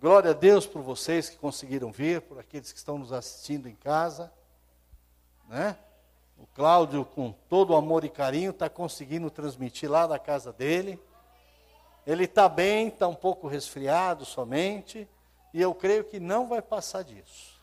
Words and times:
Glória 0.00 0.30
a 0.30 0.34
Deus 0.34 0.64
por 0.64 0.80
vocês 0.80 1.28
que 1.28 1.36
conseguiram 1.36 1.90
vir, 1.90 2.20
por 2.20 2.38
aqueles 2.38 2.70
que 2.70 2.78
estão 2.78 2.98
nos 2.98 3.12
assistindo 3.12 3.68
em 3.68 3.74
casa. 3.74 4.32
Né? 5.48 5.76
O 6.38 6.46
Cláudio, 6.46 7.04
com 7.04 7.32
todo 7.48 7.74
amor 7.74 8.04
e 8.04 8.08
carinho, 8.08 8.52
está 8.52 8.70
conseguindo 8.70 9.28
transmitir 9.28 9.90
lá 9.90 10.06
da 10.06 10.16
casa 10.16 10.52
dele. 10.52 11.02
Ele 12.06 12.26
está 12.26 12.48
bem, 12.48 12.86
está 12.86 13.08
um 13.08 13.14
pouco 13.14 13.48
resfriado 13.48 14.24
somente, 14.24 15.08
e 15.52 15.60
eu 15.60 15.74
creio 15.74 16.04
que 16.04 16.20
não 16.20 16.46
vai 16.46 16.62
passar 16.62 17.02
disso. 17.02 17.60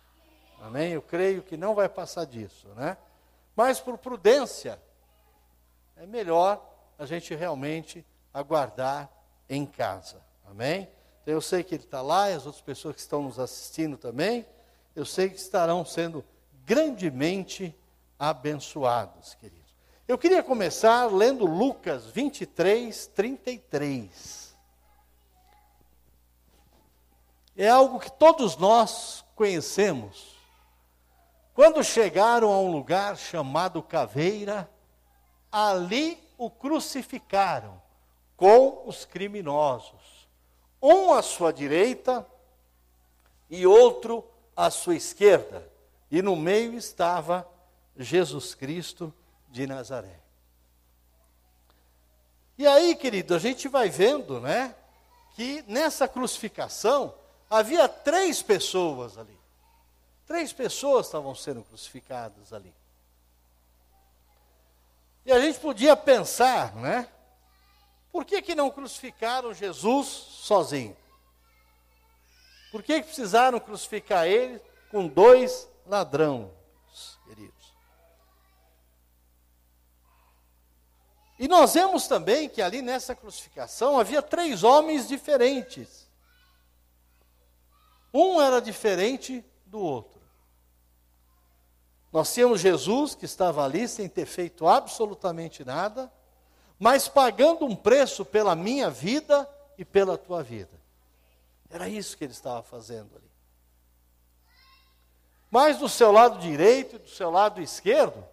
Amém? 0.60 0.92
Eu 0.92 1.02
creio 1.02 1.42
que 1.42 1.56
não 1.56 1.74
vai 1.74 1.88
passar 1.88 2.26
disso, 2.26 2.68
né? 2.76 2.98
Mas 3.56 3.80
por 3.80 3.98
prudência, 3.98 4.78
é 5.96 6.06
melhor 6.06 6.62
a 7.00 7.06
gente 7.06 7.34
realmente 7.34 8.06
aguardar 8.34 9.10
em 9.50 9.66
casa. 9.66 10.22
Amém? 10.46 10.90
Então 11.26 11.34
eu 11.34 11.42
sei 11.42 11.64
que 11.64 11.74
ele 11.74 11.84
está 11.84 12.04
lá 12.04 12.30
e 12.30 12.36
as 12.36 12.46
outras 12.46 12.62
pessoas 12.62 12.94
que 12.94 13.02
estão 13.02 13.24
nos 13.24 13.40
assistindo 13.40 13.98
também, 13.98 14.46
eu 14.96 15.04
sei 15.04 15.28
que 15.28 15.38
estarão 15.38 15.84
sendo 15.84 16.24
grandemente 16.64 17.76
abençoados, 18.20 19.34
queridos. 19.34 19.74
Eu 20.08 20.20
queria 20.20 20.44
começar 20.44 21.12
lendo 21.12 21.48
Lucas 21.48 22.06
23, 22.06 23.08
33. 23.08 24.56
É 27.58 27.70
algo 27.70 28.00
que 28.00 28.12
todos 28.12 28.56
nós 28.56 29.26
conhecemos. 29.36 30.36
Quando 31.56 31.84
chegaram 31.84 32.54
a 32.54 32.60
um 32.60 32.72
lugar 32.72 33.18
chamado 33.18 33.82
Caveira, 33.82 34.70
ali 35.52 36.22
o 36.38 36.52
crucificaram 36.52 37.82
com 38.38 38.84
os 38.86 39.06
criminosos, 39.06 40.15
um 40.86 41.14
à 41.14 41.22
sua 41.22 41.52
direita 41.52 42.26
e 43.50 43.66
outro 43.66 44.24
à 44.56 44.70
sua 44.70 44.96
esquerda, 44.96 45.68
e 46.12 46.22
no 46.22 46.36
meio 46.36 46.74
estava 46.76 47.48
Jesus 47.98 48.54
Cristo 48.54 49.14
de 49.50 49.66
Nazaré. 49.66 50.20
E 52.58 52.66
aí, 52.66 52.96
querido, 52.96 53.36
a 53.36 53.40
gente 53.40 53.68
vai 53.68 53.90
vendo, 53.90 54.40
né, 54.40 54.76
que 55.36 55.64
nessa 55.68 56.08
crucificação 56.08 57.14
havia 57.50 57.90
três 57.90 58.42
pessoas 58.42 59.18
ali. 59.18 59.38
Três 60.26 60.54
pessoas 60.54 61.06
estavam 61.06 61.36
sendo 61.36 61.64
crucificadas 61.64 62.54
ali. 62.54 62.74
E 65.26 65.32
a 65.32 65.40
gente 65.40 65.60
podia 65.60 65.96
pensar, 65.96 66.76
né? 66.76 67.10
Por 68.16 68.24
que, 68.24 68.42
que 68.42 68.56
não 68.56 68.72
crucificaram 68.72 69.54
Jesus 69.54 70.08
sozinho? 70.08 70.96
Por 72.72 72.82
que, 72.82 73.02
que 73.02 73.08
precisaram 73.08 73.60
crucificar 73.60 74.26
ele 74.26 74.62
com 74.90 75.06
dois 75.06 75.68
ladrões, 75.86 76.50
queridos? 77.26 77.74
E 81.38 81.46
nós 81.50 81.74
vemos 81.74 82.08
também 82.08 82.48
que 82.48 82.62
ali 82.62 82.82
nessa 82.82 83.14
crucificação 83.14 84.00
havia 84.00 84.22
três 84.22 84.64
homens 84.64 85.10
diferentes. 85.10 86.10
Um 88.14 88.42
era 88.42 88.62
diferente 88.62 89.44
do 89.66 89.82
outro. 89.82 90.22
Nós 92.14 92.34
tínhamos 92.34 92.62
Jesus 92.62 93.14
que 93.14 93.26
estava 93.26 93.66
ali 93.66 93.90
sem 93.90 94.08
ter 94.08 94.26
feito 94.26 94.66
absolutamente 94.66 95.66
nada, 95.66 96.10
mas 96.80 97.08
pagando 97.08 97.66
um 97.66 97.76
preço 97.76 98.26
pela 98.26 98.56
minha 98.56 98.90
vida 98.90 99.50
e 99.78 99.86
pela 99.86 100.18
tua 100.18 100.44
vida. 100.44 100.72
Era 101.70 101.90
isso 101.90 102.18
que 102.18 102.24
ele 102.24 102.34
estava 102.34 102.62
fazendo 102.64 103.16
ali. 103.16 103.32
Mas 105.50 105.78
do 105.78 105.88
seu 105.88 106.12
lado 106.12 106.40
direito 106.40 106.96
e 106.98 107.00
do 107.00 107.10
seu 107.10 107.32
lado 107.32 107.62
esquerdo, 107.62 108.26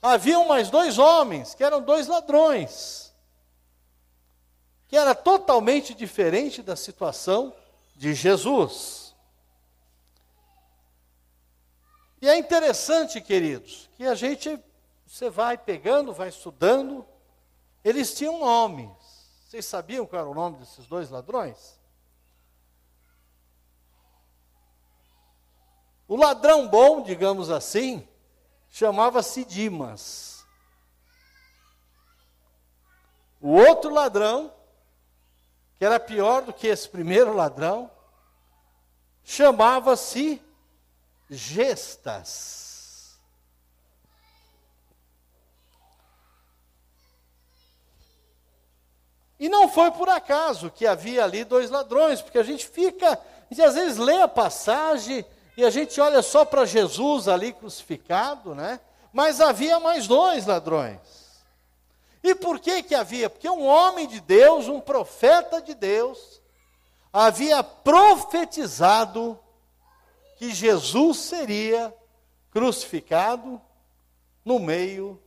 haviam 0.00 0.46
mais 0.46 0.70
dois 0.70 0.98
homens, 0.98 1.54
que 1.54 1.64
eram 1.64 1.82
dois 1.82 2.06
ladrões, 2.06 3.12
que 4.88 4.96
era 4.96 5.14
totalmente 5.14 5.94
diferente 5.94 6.62
da 6.62 6.76
situação 6.76 7.54
de 7.96 8.14
Jesus. 8.14 9.14
E 12.22 12.28
é 12.28 12.36
interessante, 12.36 13.20
queridos, 13.20 13.88
que 13.96 14.04
a 14.04 14.14
gente, 14.14 14.58
você 15.06 15.30
vai 15.30 15.56
pegando, 15.56 16.12
vai 16.12 16.28
estudando, 16.28 17.06
eles 17.84 18.14
tinham 18.14 18.38
nomes. 18.38 18.90
Vocês 19.46 19.64
sabiam 19.64 20.06
qual 20.06 20.20
era 20.20 20.30
o 20.30 20.34
nome 20.34 20.58
desses 20.58 20.86
dois 20.86 21.10
ladrões? 21.10 21.78
O 26.06 26.16
ladrão 26.16 26.68
bom, 26.68 27.02
digamos 27.02 27.50
assim, 27.50 28.06
chamava-se 28.68 29.44
Dimas. 29.44 30.44
O 33.40 33.52
outro 33.52 33.94
ladrão, 33.94 34.52
que 35.78 35.84
era 35.84 35.98
pior 35.98 36.42
do 36.42 36.52
que 36.52 36.66
esse 36.66 36.88
primeiro 36.88 37.32
ladrão, 37.32 37.90
chamava-se 39.22 40.42
Gestas. 41.30 42.69
E 49.40 49.48
não 49.48 49.70
foi 49.70 49.90
por 49.90 50.06
acaso 50.10 50.70
que 50.70 50.86
havia 50.86 51.24
ali 51.24 51.44
dois 51.44 51.70
ladrões, 51.70 52.20
porque 52.20 52.38
a 52.38 52.42
gente 52.42 52.68
fica, 52.68 53.18
gente 53.50 53.62
às 53.62 53.74
vezes 53.74 53.96
lê 53.96 54.20
a 54.20 54.28
passagem 54.28 55.24
e 55.56 55.64
a 55.64 55.70
gente 55.70 55.98
olha 55.98 56.20
só 56.20 56.44
para 56.44 56.66
Jesus 56.66 57.26
ali 57.26 57.50
crucificado, 57.54 58.54
né? 58.54 58.78
Mas 59.10 59.40
havia 59.40 59.80
mais 59.80 60.06
dois 60.06 60.44
ladrões. 60.44 61.00
E 62.22 62.34
por 62.34 62.60
que 62.60 62.82
que 62.82 62.94
havia? 62.94 63.30
Porque 63.30 63.48
um 63.48 63.64
homem 63.64 64.06
de 64.06 64.20
Deus, 64.20 64.68
um 64.68 64.78
profeta 64.78 65.62
de 65.62 65.74
Deus, 65.74 66.42
havia 67.10 67.64
profetizado 67.64 69.40
que 70.36 70.52
Jesus 70.52 71.16
seria 71.16 71.94
crucificado 72.50 73.58
no 74.44 74.58
meio 74.58 75.18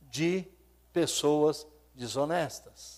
de 0.00 0.46
pessoas 0.94 1.66
desonestas. 1.94 2.93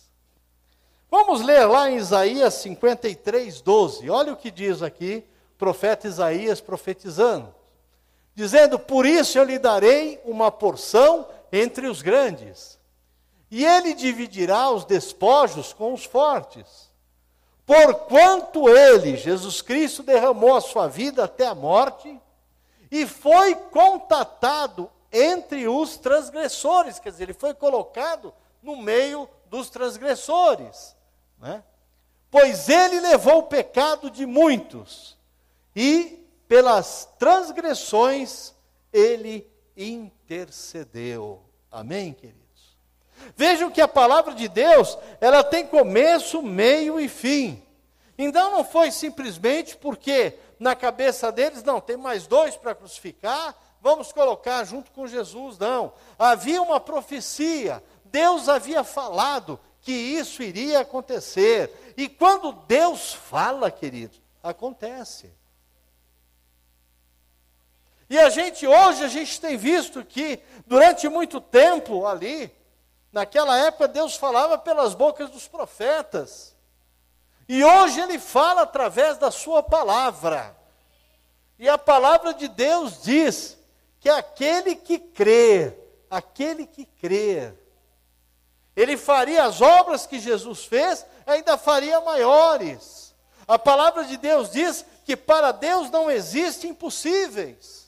Vamos 1.19 1.41
ler 1.41 1.65
lá 1.65 1.91
em 1.91 1.97
Isaías 1.97 2.53
53, 2.56 3.62
12. 3.62 4.10
Olha 4.10 4.34
o 4.34 4.37
que 4.37 4.50
diz 4.50 4.82
aqui 4.82 5.25
profeta 5.56 6.06
Isaías 6.06 6.60
profetizando, 6.60 7.54
dizendo: 8.34 8.78
Por 8.78 9.06
isso 9.06 9.38
eu 9.38 9.44
lhe 9.44 9.59
darei 9.59 10.21
uma 10.27 10.53
porção 10.53 11.27
entre 11.50 11.87
os 11.87 12.03
grandes, 12.03 12.78
e 13.50 13.65
ele 13.65 13.94
dividirá 13.94 14.71
os 14.71 14.84
despojos 14.84 15.72
com 15.72 15.94
os 15.94 16.04
fortes. 16.04 16.93
Porquanto 17.65 18.69
ele, 18.69 19.16
Jesus 19.16 19.62
Cristo, 19.62 20.03
derramou 20.03 20.54
a 20.54 20.60
sua 20.60 20.87
vida 20.87 21.25
até 21.25 21.47
a 21.47 21.54
morte 21.54 22.21
e 22.91 23.06
foi 23.06 23.54
contatado 23.54 24.91
entre 25.10 25.66
os 25.66 25.97
transgressores, 25.97 26.98
quer 26.98 27.10
dizer, 27.10 27.25
ele 27.25 27.33
foi 27.33 27.54
colocado 27.54 28.34
no 28.62 28.77
meio 28.77 29.27
dos 29.48 29.71
transgressores, 29.71 30.94
né? 31.39 31.63
Pois 32.31 32.69
ele 32.69 33.01
levou 33.01 33.39
o 33.39 33.43
pecado 33.45 34.11
de 34.11 34.27
muitos 34.27 35.17
e 35.75 36.27
pelas 36.49 37.09
transgressões 37.19 38.55
ele 38.93 39.47
intercedeu. 39.77 41.43
Amém, 41.71 42.13
queridos? 42.13 42.47
Vejam 43.37 43.71
que 43.71 43.81
a 43.81 43.89
palavra 43.89 44.35
de 44.35 44.49
Deus, 44.49 44.97
ela 45.21 45.43
tem 45.43 45.67
começo, 45.67 46.43
meio 46.43 47.01
e 47.01 47.09
fim. 47.09 47.63
Então 48.19 48.51
não 48.51 48.65
foi 48.65 48.91
simplesmente 48.91 49.77
porque 49.77 50.39
na 50.59 50.75
cabeça 50.75 51.31
deles, 51.31 51.63
não, 51.63 51.81
tem 51.81 51.97
mais 51.97 52.27
dois 52.27 52.57
para 52.57 52.75
crucificar, 52.75 53.55
vamos 53.81 54.13
colocar 54.13 54.65
junto 54.65 54.91
com 54.91 55.07
Jesus, 55.07 55.59
não. 55.59 55.93
Havia 56.19 56.63
uma 56.63 56.81
profecia, 56.81 57.83
Deus 58.05 58.49
havia 58.49 58.83
falado 58.83 59.60
que 59.86 59.92
isso 59.92 60.42
iria 60.42 60.80
acontecer. 60.80 61.94
E 61.97 62.09
quando 62.09 62.50
Deus 62.66 63.15
fala, 63.15 63.71
queridos, 63.71 64.21
acontece. 64.42 65.33
E 68.10 68.18
a 68.18 68.28
gente, 68.28 68.66
hoje, 68.66 69.04
a 69.04 69.06
gente 69.09 69.41
tem 69.41 69.56
visto 69.56 70.04
que, 70.04 70.41
durante 70.66 71.09
muito 71.09 71.41
tempo 71.41 72.04
ali, 72.04 72.50
naquela 73.12 73.56
época, 73.59 73.86
Deus 73.86 74.16
falava 74.16 74.59
pelas 74.59 74.92
bocas 74.92 75.30
dos 75.30 75.47
profetas. 75.47 76.56
E 77.48 77.62
hoje 77.62 78.00
Ele 78.00 78.18
fala 78.18 78.62
através 78.62 79.16
da 79.18 79.30
Sua 79.30 79.62
palavra. 79.62 80.56
E 81.60 81.68
a 81.68 81.78
palavra 81.78 82.34
de 82.34 82.48
Deus 82.48 83.03
diz 83.04 83.56
que 84.00 84.09
aquele 84.09 84.74
que 84.74 84.98
crer, 84.98 85.78
aquele 86.10 86.66
que 86.66 86.84
crer, 86.84 87.66
ele 88.77 88.97
faria 88.97 89.45
as 89.45 89.63
obras 89.63 90.07
que 90.07 90.21
Jesus 90.21 90.67
fez, 90.67 91.07
ainda 91.27 91.57
faria 91.57 92.01
maiores. 92.03 93.15
A 93.49 93.59
palavra 93.59 94.05
de 94.05 94.19
Deus 94.19 94.51
diz 94.51 94.84
que 95.05 95.17
para 95.17 95.51
Deus 95.51 95.91
não 95.91 96.11
existem 96.11 96.71
impossíveis. 96.71 97.87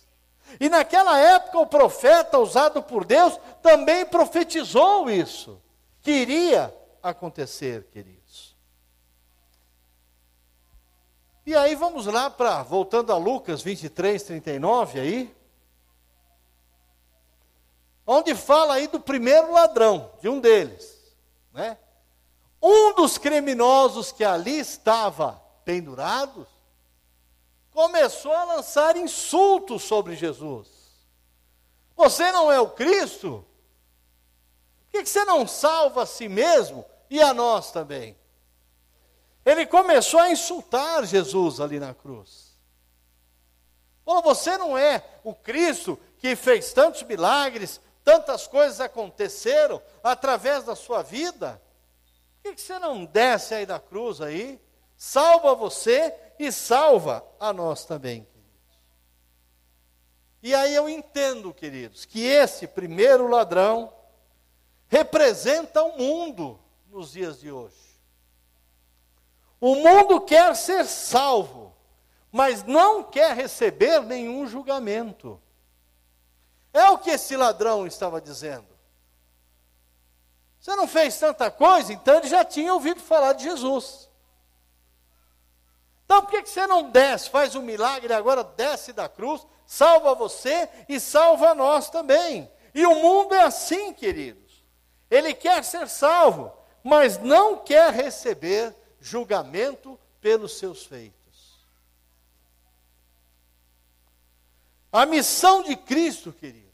E 0.58 0.70
naquela 0.70 1.18
época 1.18 1.58
o 1.58 1.66
profeta 1.66 2.38
usado 2.38 2.82
por 2.82 3.04
Deus 3.04 3.38
também 3.60 4.06
profetizou 4.06 5.10
isso, 5.10 5.60
que 6.00 6.10
iria 6.10 6.74
acontecer, 7.02 7.86
queridos. 7.92 8.56
E 11.44 11.54
aí 11.54 11.74
vamos 11.74 12.06
lá 12.06 12.30
para, 12.30 12.62
voltando 12.62 13.12
a 13.12 13.16
Lucas 13.16 13.62
23, 13.62 14.22
39 14.22 15.00
aí, 15.00 15.36
onde 18.10 18.34
fala 18.34 18.74
aí 18.74 18.88
do 18.88 18.98
primeiro 18.98 19.52
ladrão, 19.52 20.10
de 20.22 20.30
um 20.30 20.40
deles, 20.40 21.14
né? 21.52 21.76
Um 22.60 22.94
dos 22.94 23.18
criminosos 23.18 24.10
que 24.10 24.24
ali 24.24 24.58
estava 24.58 25.40
pendurados, 25.62 26.48
começou 27.70 28.32
a 28.32 28.44
lançar 28.44 28.96
insultos 28.96 29.82
sobre 29.82 30.16
Jesus. 30.16 30.68
Você 31.94 32.32
não 32.32 32.50
é 32.50 32.58
o 32.58 32.70
Cristo? 32.70 33.44
Por 34.90 35.02
que 35.02 35.06
você 35.06 35.24
não 35.26 35.46
salva 35.46 36.04
a 36.04 36.06
si 36.06 36.28
mesmo 36.28 36.86
e 37.10 37.20
a 37.20 37.34
nós 37.34 37.70
também? 37.70 38.18
Ele 39.44 39.66
começou 39.66 40.18
a 40.18 40.30
insultar 40.30 41.04
Jesus 41.04 41.60
ali 41.60 41.78
na 41.78 41.92
cruz. 41.92 42.56
Falou: 44.02 44.22
Você 44.22 44.56
não 44.56 44.78
é 44.78 45.04
o 45.22 45.34
Cristo 45.34 45.98
que 46.18 46.34
fez 46.34 46.72
tantos 46.72 47.02
milagres, 47.02 47.80
tantas 48.08 48.46
coisas 48.46 48.80
aconteceram 48.80 49.82
através 50.02 50.64
da 50.64 50.74
sua 50.74 51.02
vida? 51.02 51.60
Por 52.42 52.54
que 52.54 52.62
você 52.62 52.78
não 52.78 53.04
desce 53.04 53.54
aí 53.54 53.66
da 53.66 53.78
cruz 53.78 54.22
aí, 54.22 54.58
salva 54.96 55.54
você 55.54 56.14
e 56.38 56.50
salva 56.50 57.22
a 57.38 57.52
nós 57.52 57.84
também, 57.84 58.24
queridos? 58.24 58.78
E 60.42 60.54
aí 60.54 60.74
eu 60.74 60.88
entendo, 60.88 61.52
queridos, 61.52 62.06
que 62.06 62.24
esse 62.24 62.66
primeiro 62.66 63.28
ladrão 63.28 63.92
representa 64.86 65.82
o 65.82 65.98
mundo 65.98 66.58
nos 66.86 67.12
dias 67.12 67.38
de 67.38 67.52
hoje. 67.52 67.76
O 69.60 69.74
mundo 69.74 70.18
quer 70.22 70.56
ser 70.56 70.86
salvo, 70.86 71.76
mas 72.32 72.64
não 72.64 73.04
quer 73.04 73.36
receber 73.36 74.00
nenhum 74.00 74.46
julgamento. 74.46 75.38
É 76.78 76.90
o 76.90 76.98
que 76.98 77.10
esse 77.10 77.36
ladrão 77.36 77.88
estava 77.88 78.20
dizendo. 78.20 78.68
Você 80.60 80.76
não 80.76 80.86
fez 80.86 81.18
tanta 81.18 81.50
coisa, 81.50 81.92
então 81.92 82.18
ele 82.18 82.28
já 82.28 82.44
tinha 82.44 82.72
ouvido 82.72 83.00
falar 83.00 83.32
de 83.32 83.42
Jesus. 83.42 84.08
Então 86.04 86.22
por 86.22 86.30
que 86.30 86.46
você 86.46 86.68
não 86.68 86.88
desce, 86.88 87.30
faz 87.30 87.56
um 87.56 87.62
milagre, 87.62 88.12
agora 88.12 88.44
desce 88.44 88.92
da 88.92 89.08
cruz, 89.08 89.44
salva 89.66 90.14
você 90.14 90.68
e 90.88 91.00
salva 91.00 91.52
nós 91.52 91.90
também? 91.90 92.48
E 92.72 92.86
o 92.86 92.94
mundo 92.94 93.34
é 93.34 93.42
assim, 93.42 93.92
queridos. 93.92 94.64
Ele 95.10 95.34
quer 95.34 95.64
ser 95.64 95.88
salvo, 95.88 96.52
mas 96.84 97.18
não 97.18 97.58
quer 97.58 97.92
receber 97.92 98.72
julgamento 99.00 99.98
pelos 100.20 100.58
seus 100.58 100.86
feitos. 100.86 101.18
A 104.92 105.04
missão 105.04 105.62
de 105.62 105.76
Cristo, 105.76 106.32
queridos, 106.32 106.67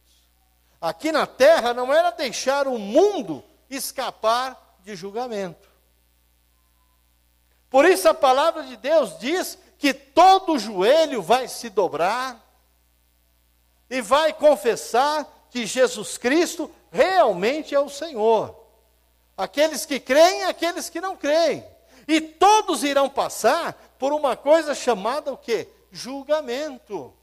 aqui 0.84 1.10
na 1.10 1.26
terra 1.26 1.72
não 1.72 1.90
era 1.90 2.10
deixar 2.10 2.68
o 2.68 2.78
mundo 2.78 3.42
escapar 3.70 4.76
de 4.84 4.94
julgamento. 4.94 5.66
Por 7.70 7.86
isso 7.86 8.06
a 8.06 8.12
palavra 8.12 8.64
de 8.64 8.76
Deus 8.76 9.18
diz 9.18 9.58
que 9.78 9.94
todo 9.94 10.58
joelho 10.58 11.22
vai 11.22 11.48
se 11.48 11.70
dobrar 11.70 12.38
e 13.88 14.02
vai 14.02 14.34
confessar 14.34 15.26
que 15.50 15.64
Jesus 15.64 16.18
Cristo 16.18 16.70
realmente 16.92 17.74
é 17.74 17.80
o 17.80 17.88
Senhor. 17.88 18.54
Aqueles 19.38 19.86
que 19.86 19.98
creem 19.98 20.40
e 20.40 20.44
aqueles 20.44 20.90
que 20.90 21.00
não 21.00 21.16
creem. 21.16 21.64
E 22.06 22.20
todos 22.20 22.84
irão 22.84 23.08
passar 23.08 23.72
por 23.98 24.12
uma 24.12 24.36
coisa 24.36 24.74
chamada 24.74 25.32
o 25.32 25.38
quê? 25.38 25.66
Julgamento. 25.90 27.14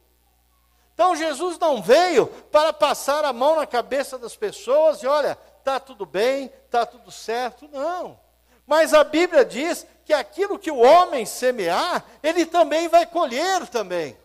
Então 1.02 1.16
Jesus 1.16 1.58
não 1.58 1.82
veio 1.82 2.28
para 2.28 2.72
passar 2.72 3.26
a 3.26 3.34
mão 3.34 3.56
na 3.56 3.66
cabeça 3.66 4.20
das 4.20 4.36
pessoas 4.36 5.02
e 5.02 5.08
olha, 5.08 5.36
está 5.58 5.80
tudo 5.80 6.06
bem, 6.06 6.46
está 6.66 6.86
tudo 6.86 7.12
certo. 7.12 7.68
Não. 7.74 8.20
Mas 8.68 8.94
a 8.94 9.04
Bíblia 9.04 9.44
diz 9.44 9.88
que 10.06 10.14
aquilo 10.14 10.60
que 10.60 10.70
o 10.70 10.78
homem 10.78 11.26
semear, 11.26 12.06
ele 12.22 12.46
também 12.46 12.88
vai 12.88 13.08
colher 13.08 13.68
também. 13.68 14.16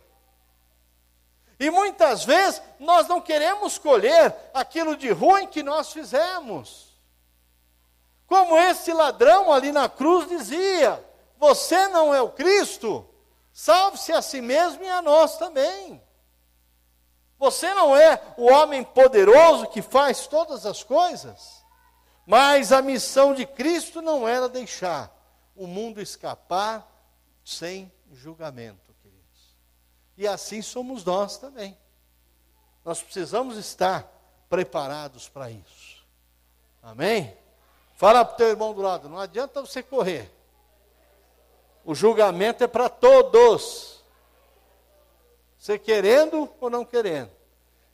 E 1.59 1.71
muitas 1.71 2.27
vezes 2.27 2.61
nós 2.79 3.09
não 3.09 3.23
queremos 3.23 3.79
colher 3.79 4.37
aquilo 4.53 4.99
de 4.99 5.11
ruim 5.11 5.47
que 5.47 5.63
nós 5.63 5.95
fizemos. 5.95 6.95
Como 8.27 8.55
esse 8.55 8.93
ladrão 8.93 9.51
ali 9.51 9.73
na 9.73 9.89
cruz 9.89 10.29
dizia: 10.29 11.03
Você 11.39 11.89
não 11.89 12.15
é 12.15 12.21
o 12.21 12.29
Cristo, 12.29 13.09
salve-se 13.51 14.13
a 14.13 14.21
si 14.21 14.43
mesmo 14.43 14.85
e 14.85 14.91
a 14.91 15.01
nós 15.01 15.39
também. 15.39 16.05
Você 17.39 17.73
não 17.75 17.95
é 17.97 18.21
o 18.37 18.51
homem 18.51 18.83
poderoso 18.83 19.67
que 19.67 19.83
faz 19.83 20.27
todas 20.27 20.65
as 20.65 20.83
coisas? 20.83 21.65
Mas 22.27 22.73
a 22.73 22.83
missão 22.83 23.35
de 23.35 23.47
Cristo 23.47 24.01
não 24.03 24.27
era 24.27 24.49
deixar 24.49 25.15
o 25.55 25.67
mundo 25.67 26.01
escapar 26.01 26.87
sem 27.45 27.93
julgamento, 28.13 28.95
queridos. 29.03 29.57
E 30.17 30.27
assim 30.27 30.61
somos 30.63 31.05
nós 31.05 31.39
também. 31.39 31.77
Nós 32.85 33.03
precisamos 33.03 33.57
estar 33.57 34.11
preparados 34.49 35.29
para 35.29 35.51
isso. 35.51 36.05
Amém? 36.83 37.37
Fala 37.95 38.25
para 38.25 38.35
o 38.35 38.37
teu 38.37 38.49
irmão 38.49 38.75
do 38.75 38.83
lado, 38.83 39.09
não 39.09 39.19
adianta 39.19 39.61
você 39.61 39.83
correr. 39.83 40.31
O 41.85 41.95
julgamento 41.95 42.65
é 42.65 42.67
para 42.67 42.89
todos. 42.89 43.96
Você 45.59 45.79
querendo 45.79 46.49
ou 46.61 46.71
não 46.71 46.85
querendo. 46.85 47.31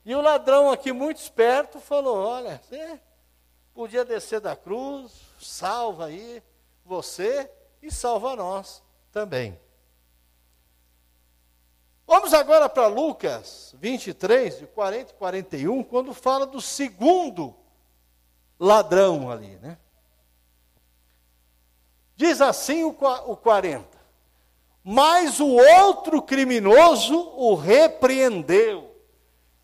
E 0.05 0.14
o 0.14 0.20
ladrão 0.20 0.70
aqui, 0.70 0.93
muito 0.93 1.19
esperto, 1.19 1.79
falou: 1.79 2.17
Olha, 2.19 2.61
você 2.69 3.00
podia 3.73 4.05
descer 4.05 4.41
da 4.41 4.56
cruz, 4.56 5.12
salva 5.41 6.06
aí 6.06 6.43
você 6.85 7.50
e 7.81 7.91
salva 7.91 8.37
nós 8.37 8.82
também. 9.12 9.59
Vamos 12.06 12.35
agora 12.35 12.69
para 12.69 12.89
Lucas 12.89 13.75
23, 13.79 14.58
de 14.58 14.67
40 14.67 15.13
e 15.13 15.15
41, 15.15 15.84
quando 15.84 16.13
fala 16.13 16.44
do 16.44 16.60
segundo 16.60 17.55
ladrão 18.58 19.31
ali, 19.31 19.56
né? 19.56 19.79
Diz 22.15 22.41
assim 22.41 22.84
o, 22.84 22.91
o 22.91 23.37
40. 23.37 23.92
Mas 24.84 25.39
o 25.39 25.46
outro 25.46 26.20
criminoso 26.20 27.17
o 27.36 27.55
repreendeu. 27.55 28.91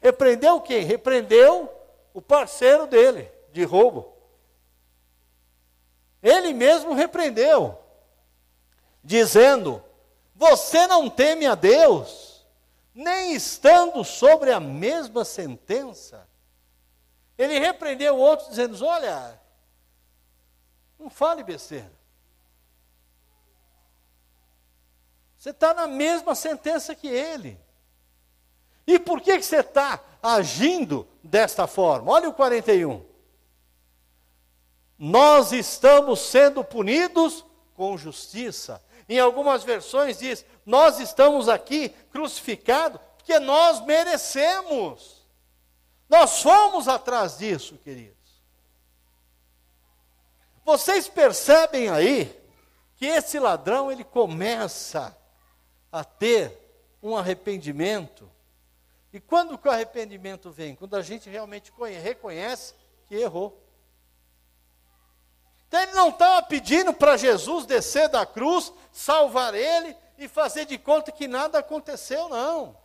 Repreendeu 0.01 0.61
quem? 0.61 0.85
Repreendeu 0.85 1.73
o 2.15 2.23
parceiro 2.23 2.87
dele 2.87 3.31
de 3.53 3.65
roubo. 3.65 4.17
Ele 6.23 6.53
mesmo 6.53 6.95
repreendeu, 6.95 7.79
dizendo: 9.03 9.83
Você 10.35 10.87
não 10.87 11.11
teme 11.11 11.47
a 11.47 11.55
Deus, 11.55 12.47
nem 12.95 13.35
estando 13.35 14.05
sobre 14.05 14.53
a 14.53 14.61
mesma 14.61 15.25
sentença. 15.25 16.29
Ele 17.37 17.59
repreendeu 17.59 18.17
o 18.17 18.21
outro, 18.21 18.49
dizendo: 18.49 18.85
Olha, 18.85 19.41
não 20.99 21.11
fale 21.11 21.43
besteira. 21.43 21.98
Você 25.49 25.53
está 25.53 25.73
na 25.73 25.87
mesma 25.87 26.35
sentença 26.35 26.95
que 26.95 27.09
ele. 27.09 27.59
E 28.87 28.99
por 28.99 29.19
que, 29.19 29.39
que 29.39 29.43
você 29.43 29.61
está 29.61 29.99
agindo 30.23 31.09
desta 31.25 31.67
forma? 31.67 32.13
Olha 32.13 32.29
o 32.29 32.35
41. 32.35 33.03
Nós 34.99 35.51
estamos 35.53 36.21
sendo 36.21 36.63
punidos 36.63 37.47
com 37.75 37.97
justiça. 37.97 38.83
Em 39.09 39.19
algumas 39.19 39.65
versões 39.65 40.19
diz: 40.19 40.45
Nós 40.67 41.01
estamos 41.01 41.49
aqui 41.49 41.89
crucificados 42.11 43.01
porque 43.17 43.39
nós 43.39 43.81
merecemos. 43.87 45.27
Nós 46.11 46.43
fomos 46.43 46.89
atrás 46.89 47.39
disso, 47.39 47.79
queridos. 47.79 48.43
Vocês 50.63 51.09
percebem 51.09 51.89
aí 51.89 52.39
que 52.97 53.07
esse 53.07 53.39
ladrão 53.39 53.91
ele 53.91 54.05
começa 54.05 55.17
a 55.91 56.05
ter 56.05 56.57
um 57.03 57.17
arrependimento. 57.17 58.31
E 59.13 59.21
quando 59.21 59.57
que 59.57 59.69
o 59.69 59.71
arrependimento 59.71 60.51
vem? 60.51 60.75
Quando 60.75 60.97
a 60.97 61.03
gente 61.03 61.31
realmente 61.31 61.73
reconhece 62.03 62.75
que 63.07 63.15
errou. 63.15 63.59
Então 65.67 65.81
ele 65.81 65.93
não 65.93 66.09
estava 66.09 66.43
pedindo 66.43 66.93
para 66.93 67.17
Jesus 67.17 67.67
descer 67.67 68.09
da 68.09 68.25
cruz, 68.25 68.73
salvar 68.93 69.55
ele 69.55 69.97
e 70.17 70.27
fazer 70.27 70.65
de 70.65 70.79
conta 70.79 71.13
que 71.13 71.29
nada 71.29 71.59
aconteceu, 71.59 72.29
não. 72.29 72.77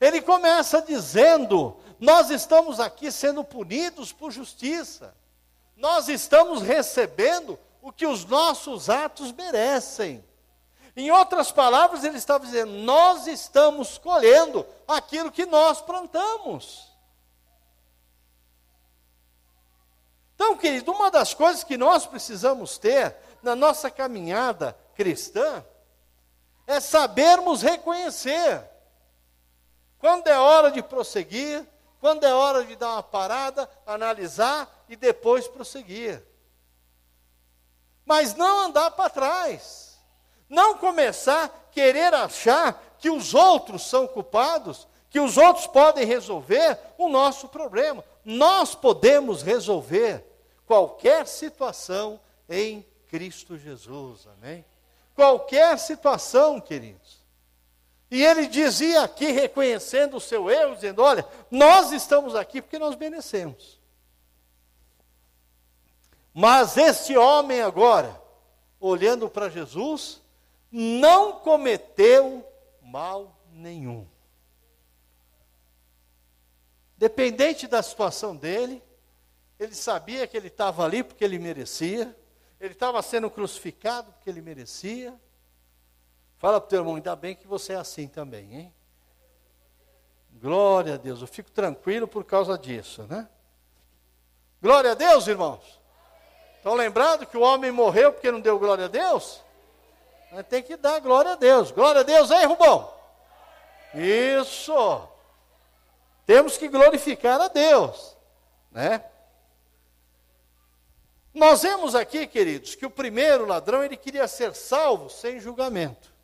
Ele 0.00 0.20
começa 0.20 0.82
dizendo: 0.82 1.76
Nós 2.00 2.30
estamos 2.30 2.80
aqui 2.80 3.12
sendo 3.12 3.44
punidos 3.44 4.12
por 4.12 4.30
justiça, 4.30 5.14
nós 5.76 6.08
estamos 6.08 6.62
recebendo 6.62 7.58
o 7.82 7.92
que 7.92 8.06
os 8.06 8.24
nossos 8.24 8.88
atos 8.88 9.30
merecem. 9.32 10.24
Em 10.96 11.10
outras 11.10 11.50
palavras, 11.50 12.04
ele 12.04 12.18
estava 12.18 12.44
dizendo: 12.44 12.72
Nós 12.72 13.26
estamos 13.26 13.98
colhendo 13.98 14.66
aquilo 14.86 15.32
que 15.32 15.44
nós 15.44 15.80
plantamos. 15.80 16.92
Então, 20.34 20.56
querido, 20.56 20.92
uma 20.92 21.10
das 21.10 21.32
coisas 21.32 21.64
que 21.64 21.76
nós 21.76 22.06
precisamos 22.06 22.76
ter 22.78 23.16
na 23.42 23.54
nossa 23.54 23.90
caminhada 23.90 24.76
cristã 24.94 25.64
é 26.66 26.80
sabermos 26.80 27.62
reconhecer 27.62 28.68
quando 29.98 30.26
é 30.28 30.38
hora 30.38 30.70
de 30.70 30.82
prosseguir, 30.82 31.66
quando 32.00 32.24
é 32.24 32.34
hora 32.34 32.64
de 32.64 32.76
dar 32.76 32.92
uma 32.92 33.02
parada, 33.02 33.68
analisar 33.86 34.84
e 34.88 34.96
depois 34.96 35.48
prosseguir. 35.48 36.22
Mas 38.04 38.34
não 38.34 38.66
andar 38.66 38.90
para 38.90 39.08
trás. 39.08 39.83
Não 40.54 40.78
começar 40.78 41.44
a 41.46 41.48
querer 41.72 42.14
achar 42.14 42.80
que 43.00 43.10
os 43.10 43.34
outros 43.34 43.82
são 43.82 44.06
culpados, 44.06 44.86
que 45.10 45.18
os 45.18 45.36
outros 45.36 45.66
podem 45.66 46.06
resolver 46.06 46.78
o 46.96 47.08
nosso 47.08 47.48
problema. 47.48 48.04
Nós 48.24 48.72
podemos 48.72 49.42
resolver 49.42 50.24
qualquer 50.64 51.26
situação 51.26 52.20
em 52.48 52.86
Cristo 53.10 53.58
Jesus. 53.58 54.28
Amém? 54.38 54.64
Qualquer 55.12 55.76
situação, 55.76 56.60
queridos. 56.60 57.24
E 58.08 58.24
ele 58.24 58.46
dizia 58.46 59.02
aqui, 59.02 59.32
reconhecendo 59.32 60.18
o 60.18 60.20
seu 60.20 60.48
erro, 60.48 60.76
dizendo: 60.76 61.02
Olha, 61.02 61.26
nós 61.50 61.90
estamos 61.90 62.36
aqui 62.36 62.62
porque 62.62 62.78
nós 62.78 62.94
merecemos. 62.94 63.80
Mas 66.32 66.76
este 66.76 67.16
homem 67.16 67.60
agora, 67.60 68.20
olhando 68.78 69.28
para 69.28 69.48
Jesus, 69.48 70.22
não 70.76 71.38
cometeu 71.38 72.44
mal 72.82 73.38
nenhum. 73.52 74.04
Dependente 76.96 77.68
da 77.68 77.80
situação 77.80 78.34
dele, 78.34 78.82
ele 79.56 79.72
sabia 79.72 80.26
que 80.26 80.36
ele 80.36 80.48
estava 80.48 80.84
ali 80.84 81.04
porque 81.04 81.24
ele 81.24 81.38
merecia, 81.38 82.16
ele 82.60 82.72
estava 82.72 83.00
sendo 83.02 83.30
crucificado 83.30 84.10
porque 84.14 84.28
ele 84.28 84.42
merecia. 84.42 85.14
Fala 86.38 86.60
para 86.60 86.66
o 86.66 86.70
teu 86.70 86.80
irmão, 86.80 86.96
ainda 86.96 87.14
bem 87.14 87.36
que 87.36 87.46
você 87.46 87.74
é 87.74 87.76
assim 87.76 88.08
também, 88.08 88.52
hein? 88.52 88.74
Glória 90.32 90.94
a 90.94 90.96
Deus, 90.96 91.20
eu 91.20 91.28
fico 91.28 91.52
tranquilo 91.52 92.08
por 92.08 92.24
causa 92.24 92.58
disso, 92.58 93.04
né? 93.04 93.28
Glória 94.60 94.90
a 94.90 94.94
Deus, 94.94 95.28
irmãos. 95.28 95.80
Estão 96.56 96.74
lembrando 96.74 97.26
que 97.26 97.36
o 97.36 97.42
homem 97.42 97.70
morreu 97.70 98.12
porque 98.12 98.32
não 98.32 98.40
deu 98.40 98.58
glória 98.58 98.86
a 98.86 98.88
Deus? 98.88 99.43
Tem 100.42 100.62
que 100.62 100.76
dar 100.76 101.00
glória 101.00 101.32
a 101.32 101.36
Deus. 101.36 101.70
Glória 101.70 102.00
a 102.00 102.04
Deus, 102.04 102.30
hein, 102.30 102.46
Rubão? 102.46 102.92
Isso. 103.94 105.08
Temos 106.26 106.56
que 106.56 106.68
glorificar 106.68 107.40
a 107.40 107.48
Deus, 107.48 108.16
né? 108.70 109.04
Nós 111.32 111.62
vemos 111.62 111.94
aqui, 111.94 112.26
queridos, 112.26 112.74
que 112.74 112.86
o 112.86 112.90
primeiro 112.90 113.44
ladrão 113.44 113.82
ele 113.82 113.96
queria 113.96 114.26
ser 114.28 114.54
salvo 114.54 115.10
sem 115.10 115.40
julgamento. 115.40 116.14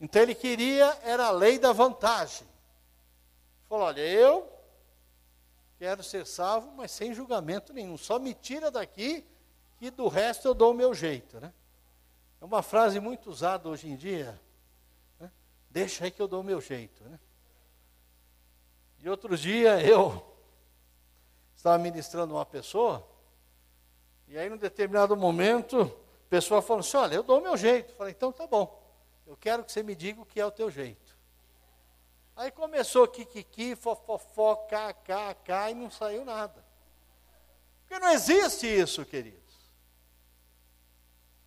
Então 0.00 0.22
ele 0.22 0.34
queria 0.34 0.96
era 1.02 1.26
a 1.26 1.30
lei 1.30 1.58
da 1.58 1.72
vantagem. 1.72 2.46
Falou: 3.68 3.86
olha, 3.86 4.00
eu 4.00 4.50
quero 5.78 6.02
ser 6.02 6.26
salvo, 6.26 6.72
mas 6.76 6.90
sem 6.90 7.12
julgamento 7.12 7.72
nenhum. 7.72 7.98
Só 7.98 8.18
me 8.18 8.32
tira 8.32 8.70
daqui 8.70 9.26
e 9.80 9.90
do 9.90 10.08
resto 10.08 10.48
eu 10.48 10.54
dou 10.54 10.70
o 10.70 10.74
meu 10.74 10.94
jeito, 10.94 11.40
né? 11.40 11.52
É 12.40 12.44
uma 12.44 12.62
frase 12.62 12.98
muito 13.00 13.30
usada 13.30 13.68
hoje 13.68 13.88
em 13.88 13.96
dia. 13.96 14.40
Né? 15.18 15.30
Deixa 15.68 16.04
aí 16.04 16.10
que 16.10 16.20
eu 16.20 16.28
dou 16.28 16.40
o 16.40 16.44
meu 16.44 16.60
jeito, 16.60 17.04
né? 17.04 17.18
E 18.98 19.08
outro 19.08 19.36
dia 19.36 19.80
eu 19.84 20.24
estava 21.54 21.78
ministrando 21.78 22.34
uma 22.34 22.46
pessoa 22.46 23.06
e 24.30 24.38
aí, 24.38 24.48
num 24.48 24.56
determinado 24.56 25.16
momento, 25.16 25.82
a 26.26 26.30
pessoa 26.30 26.62
falou 26.62 26.80
assim: 26.80 26.96
Olha, 26.96 27.16
eu 27.16 27.22
dou 27.24 27.40
o 27.40 27.42
meu 27.42 27.56
jeito. 27.56 27.90
Eu 27.90 27.96
falei: 27.96 28.12
Então 28.12 28.30
tá 28.30 28.46
bom, 28.46 28.80
eu 29.26 29.36
quero 29.36 29.64
que 29.64 29.72
você 29.72 29.82
me 29.82 29.96
diga 29.96 30.22
o 30.22 30.24
que 30.24 30.40
é 30.40 30.46
o 30.46 30.52
teu 30.52 30.70
jeito. 30.70 31.18
Aí 32.36 32.52
começou 32.52 33.08
kikiki, 33.08 33.74
fofofó, 33.74 34.54
kkk, 34.54 35.70
e 35.72 35.74
não 35.74 35.90
saiu 35.90 36.24
nada. 36.24 36.64
Porque 37.80 37.98
não 37.98 38.12
existe 38.12 38.68
isso, 38.68 39.04
queridos. 39.04 39.39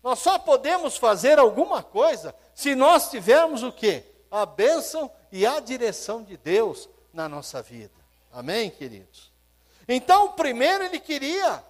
Nós 0.04 0.18
só 0.18 0.38
podemos 0.38 0.98
fazer 0.98 1.38
alguma 1.38 1.82
coisa 1.82 2.34
se 2.54 2.74
nós 2.74 3.08
tivermos 3.08 3.62
o 3.62 3.72
quê? 3.72 4.04
A 4.30 4.44
bênção 4.44 5.10
e 5.32 5.46
a 5.46 5.58
direção 5.58 6.22
de 6.22 6.36
Deus 6.36 6.90
na 7.10 7.26
nossa 7.26 7.62
vida. 7.62 7.94
Amém, 8.30 8.68
queridos? 8.70 9.32
Então, 9.88 10.32
primeiro 10.32 10.84
ele 10.84 11.00
queria 11.00 11.64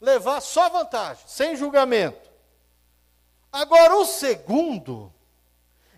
levar 0.00 0.40
só 0.40 0.68
vantagem, 0.68 1.22
sem 1.28 1.54
julgamento. 1.54 2.28
Agora, 3.52 3.98
o 3.98 4.04
segundo, 4.04 5.12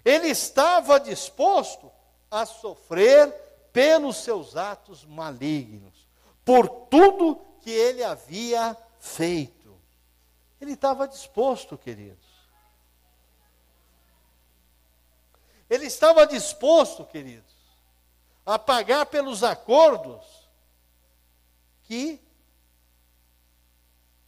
ele 0.05 0.29
estava 0.29 1.01
disposto 1.01 1.91
a 2.31 2.45
sofrer 2.45 3.33
pelos 3.73 4.19
seus 4.19 4.57
atos 4.57 5.07
malignos, 5.07 6.07
por 6.45 6.69
tudo 6.69 7.41
que 7.63 7.71
ele 7.71 8.05
havia 8.05 8.77
feito. 9.01 9.56
Ele 10.61 10.73
estava 10.73 11.07
disposto, 11.07 11.77
queridos. 11.77 12.27
Ele 15.69 15.87
estava 15.87 16.27
disposto, 16.27 17.05
queridos, 17.05 17.55
a 18.45 18.59
pagar 18.59 19.07
pelos 19.07 19.43
acordos 19.43 20.49
que 21.83 22.21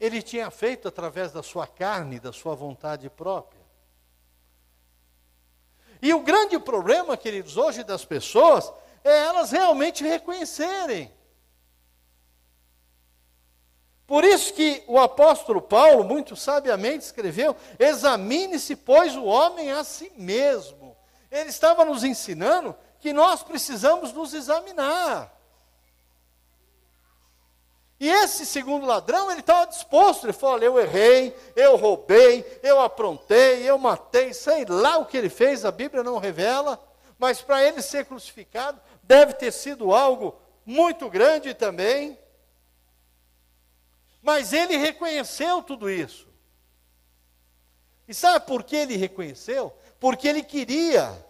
ele 0.01 0.23
tinha 0.23 0.51
feito 0.51 0.89
através 0.89 1.33
da 1.33 1.43
sua 1.43 1.67
carne, 1.67 2.21
da 2.21 2.33
sua 2.33 2.55
vontade 2.55 3.09
própria. 3.11 3.59
E 6.01 6.15
o 6.15 6.23
grande 6.23 6.59
problema, 6.59 7.17
queridos, 7.17 7.57
hoje 7.57 7.83
das 7.83 8.05
pessoas, 8.05 8.73
é 9.03 9.25
elas 9.25 9.51
realmente 9.51 10.05
reconhecerem. 10.05 11.13
Por 14.09 14.25
isso 14.25 14.55
que 14.55 14.83
o 14.87 14.99
apóstolo 14.99 15.61
Paulo, 15.61 16.03
muito 16.03 16.35
sabiamente, 16.35 17.05
escreveu: 17.05 17.55
examine-se, 17.79 18.75
pois, 18.75 19.15
o 19.15 19.25
homem 19.27 19.71
a 19.71 19.85
si 19.85 20.11
mesmo. 20.17 20.97
Ele 21.31 21.51
estava 21.51 21.85
nos 21.85 22.03
ensinando 22.03 22.75
que 23.01 23.13
nós 23.13 23.43
precisamos 23.43 24.11
nos 24.15 24.33
examinar. 24.33 25.31
E 28.01 28.09
esse 28.09 28.47
segundo 28.47 28.87
ladrão, 28.87 29.31
ele 29.31 29.41
estava 29.41 29.67
disposto, 29.67 30.25
ele 30.25 30.33
falou: 30.33 30.59
eu 30.63 30.81
errei, 30.81 31.37
eu 31.55 31.77
roubei, 31.77 32.61
eu 32.63 32.81
aprontei, 32.81 33.69
eu 33.69 33.77
matei, 33.77 34.33
sei 34.33 34.65
lá 34.65 34.97
o 34.97 35.05
que 35.05 35.19
ele 35.19 35.29
fez, 35.29 35.67
a 35.67 35.71
Bíblia 35.71 36.03
não 36.03 36.17
revela, 36.17 36.83
mas 37.19 37.43
para 37.43 37.63
ele 37.63 37.83
ser 37.83 38.07
crucificado, 38.07 38.81
deve 39.03 39.35
ter 39.35 39.53
sido 39.53 39.93
algo 39.93 40.35
muito 40.65 41.11
grande 41.11 41.53
também. 41.53 42.19
Mas 44.29 44.53
ele 44.53 44.77
reconheceu 44.77 45.63
tudo 45.63 45.89
isso. 45.89 46.29
E 48.07 48.13
sabe 48.13 48.45
por 48.45 48.63
que 48.63 48.77
ele 48.77 48.95
reconheceu? 48.95 49.75
Porque 49.99 50.29
ele 50.29 50.43
queria, 50.43 51.27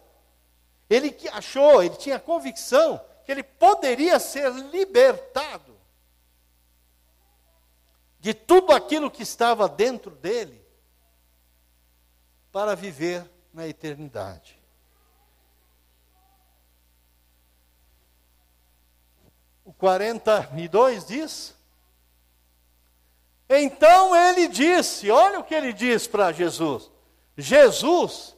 ele 0.90 1.16
achou, 1.30 1.80
ele 1.80 1.94
tinha 1.94 2.18
convicção 2.18 3.00
que 3.24 3.30
ele 3.30 3.44
poderia 3.44 4.18
ser 4.18 4.50
libertado 4.50 5.78
de 8.18 8.34
tudo 8.34 8.72
aquilo 8.72 9.12
que 9.12 9.22
estava 9.22 9.68
dentro 9.68 10.10
dele 10.16 10.60
para 12.50 12.74
viver 12.74 13.24
na 13.54 13.68
eternidade. 13.68 14.60
O 19.64 19.72
42 19.72 21.06
diz: 21.06 21.57
Então 23.48 24.14
ele 24.14 24.46
disse, 24.48 25.10
olha 25.10 25.40
o 25.40 25.44
que 25.44 25.54
ele 25.54 25.72
diz 25.72 26.06
para 26.06 26.32
Jesus. 26.32 26.90
Jesus, 27.36 28.36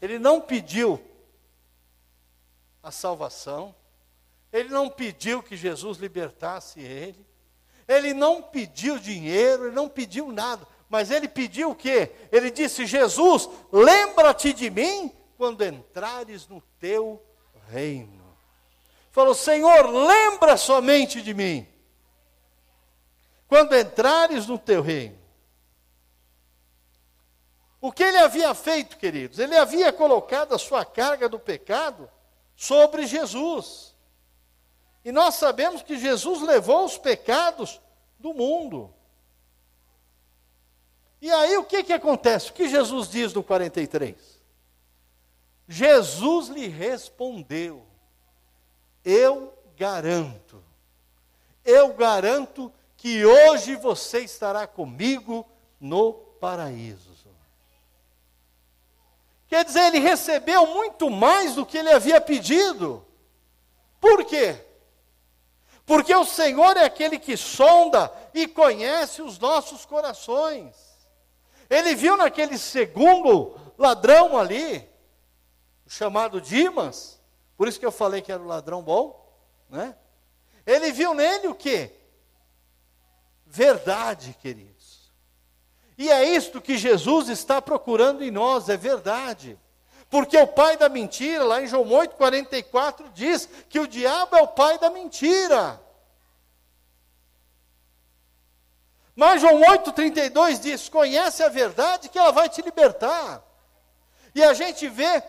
ele 0.00 0.18
não 0.18 0.40
pediu 0.40 1.00
a 2.82 2.90
salvação, 2.90 3.74
ele 4.52 4.70
não 4.70 4.88
pediu 4.88 5.42
que 5.42 5.56
Jesus 5.56 5.98
libertasse 5.98 6.80
ele, 6.80 7.26
Ele 7.86 8.12
não 8.12 8.42
pediu 8.42 8.98
dinheiro, 8.98 9.64
ele 9.66 9.74
não 9.74 9.88
pediu 9.88 10.30
nada, 10.30 10.66
mas 10.90 11.10
ele 11.10 11.26
pediu 11.26 11.70
o 11.70 11.74
quê? 11.74 12.12
Ele 12.30 12.50
disse: 12.50 12.84
Jesus, 12.84 13.48
lembra-te 13.72 14.52
de 14.52 14.68
mim 14.68 15.10
quando 15.38 15.64
entrares 15.64 16.46
no 16.46 16.62
teu 16.78 17.22
reino. 17.70 18.36
Falou: 19.10 19.34
Senhor, 19.34 19.86
lembra 19.86 20.56
somente 20.56 21.22
de 21.22 21.32
mim 21.32 21.66
quando 23.48 23.74
entrares 23.74 24.46
no 24.46 24.58
teu 24.58 24.82
reino. 24.82 25.18
O 27.80 27.90
que 27.90 28.02
ele 28.02 28.18
havia 28.18 28.54
feito, 28.54 28.98
queridos? 28.98 29.38
Ele 29.38 29.56
havia 29.56 29.92
colocado 29.92 30.54
a 30.54 30.58
sua 30.58 30.84
carga 30.84 31.28
do 31.28 31.38
pecado 31.38 32.08
sobre 32.54 33.06
Jesus. 33.06 33.96
E 35.04 35.10
nós 35.10 35.36
sabemos 35.36 35.82
que 35.82 35.96
Jesus 35.96 36.42
levou 36.42 36.84
os 36.84 36.98
pecados 36.98 37.80
do 38.18 38.34
mundo. 38.34 38.92
E 41.20 41.30
aí 41.30 41.56
o 41.56 41.64
que, 41.64 41.82
que 41.82 41.92
acontece? 41.92 42.50
O 42.50 42.52
que 42.52 42.68
Jesus 42.68 43.08
diz 43.08 43.32
no 43.32 43.42
43? 43.42 44.38
Jesus 45.66 46.48
lhe 46.48 46.66
respondeu: 46.66 47.86
Eu 49.04 49.56
garanto, 49.76 50.62
eu 51.64 51.94
garanto 51.94 52.72
que 52.98 53.24
hoje 53.24 53.76
você 53.76 54.18
estará 54.18 54.66
comigo 54.66 55.46
no 55.80 56.12
paraíso. 56.12 57.16
Quer 59.46 59.64
dizer, 59.64 59.86
ele 59.86 60.00
recebeu 60.00 60.66
muito 60.66 61.08
mais 61.08 61.54
do 61.54 61.64
que 61.64 61.78
ele 61.78 61.90
havia 61.90 62.20
pedido. 62.20 63.06
Por 63.98 64.24
quê? 64.26 64.62
Porque 65.86 66.14
o 66.14 66.24
Senhor 66.24 66.76
é 66.76 66.84
aquele 66.84 67.18
que 67.18 67.34
sonda 67.34 68.12
e 68.34 68.46
conhece 68.46 69.22
os 69.22 69.38
nossos 69.38 69.86
corações. 69.86 70.76
Ele 71.70 71.94
viu 71.94 72.14
naquele 72.16 72.58
segundo 72.58 73.58
ladrão 73.78 74.36
ali, 74.36 74.86
chamado 75.86 76.42
Dimas, 76.42 77.18
por 77.56 77.68
isso 77.68 77.80
que 77.80 77.86
eu 77.86 77.92
falei 77.92 78.20
que 78.20 78.30
era 78.30 78.42
o 78.42 78.46
ladrão 78.46 78.82
bom, 78.82 79.26
né? 79.70 79.96
Ele 80.66 80.92
viu 80.92 81.14
nele 81.14 81.48
o 81.48 81.54
quê? 81.54 81.97
Verdade, 83.50 84.36
queridos. 84.40 85.10
E 85.96 86.10
é 86.10 86.22
isto 86.24 86.60
que 86.60 86.76
Jesus 86.76 87.28
está 87.28 87.60
procurando 87.60 88.22
em 88.22 88.30
nós, 88.30 88.68
é 88.68 88.76
verdade. 88.76 89.58
Porque 90.10 90.38
o 90.38 90.46
pai 90.46 90.76
da 90.76 90.88
mentira, 90.88 91.42
lá 91.44 91.60
em 91.60 91.66
João 91.66 91.86
8,44, 91.86 93.10
diz 93.12 93.48
que 93.68 93.80
o 93.80 93.88
diabo 93.88 94.36
é 94.36 94.42
o 94.42 94.48
pai 94.48 94.78
da 94.78 94.90
mentira. 94.90 95.80
Mas 99.16 99.40
João 99.40 99.60
8,32 99.60 100.60
diz: 100.60 100.88
conhece 100.88 101.42
a 101.42 101.48
verdade 101.48 102.08
que 102.08 102.18
ela 102.18 102.30
vai 102.30 102.48
te 102.48 102.62
libertar. 102.62 103.42
E 104.34 104.42
a 104.42 104.54
gente 104.54 104.88
vê 104.88 105.22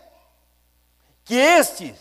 que 1.24 1.34
este 1.34 1.94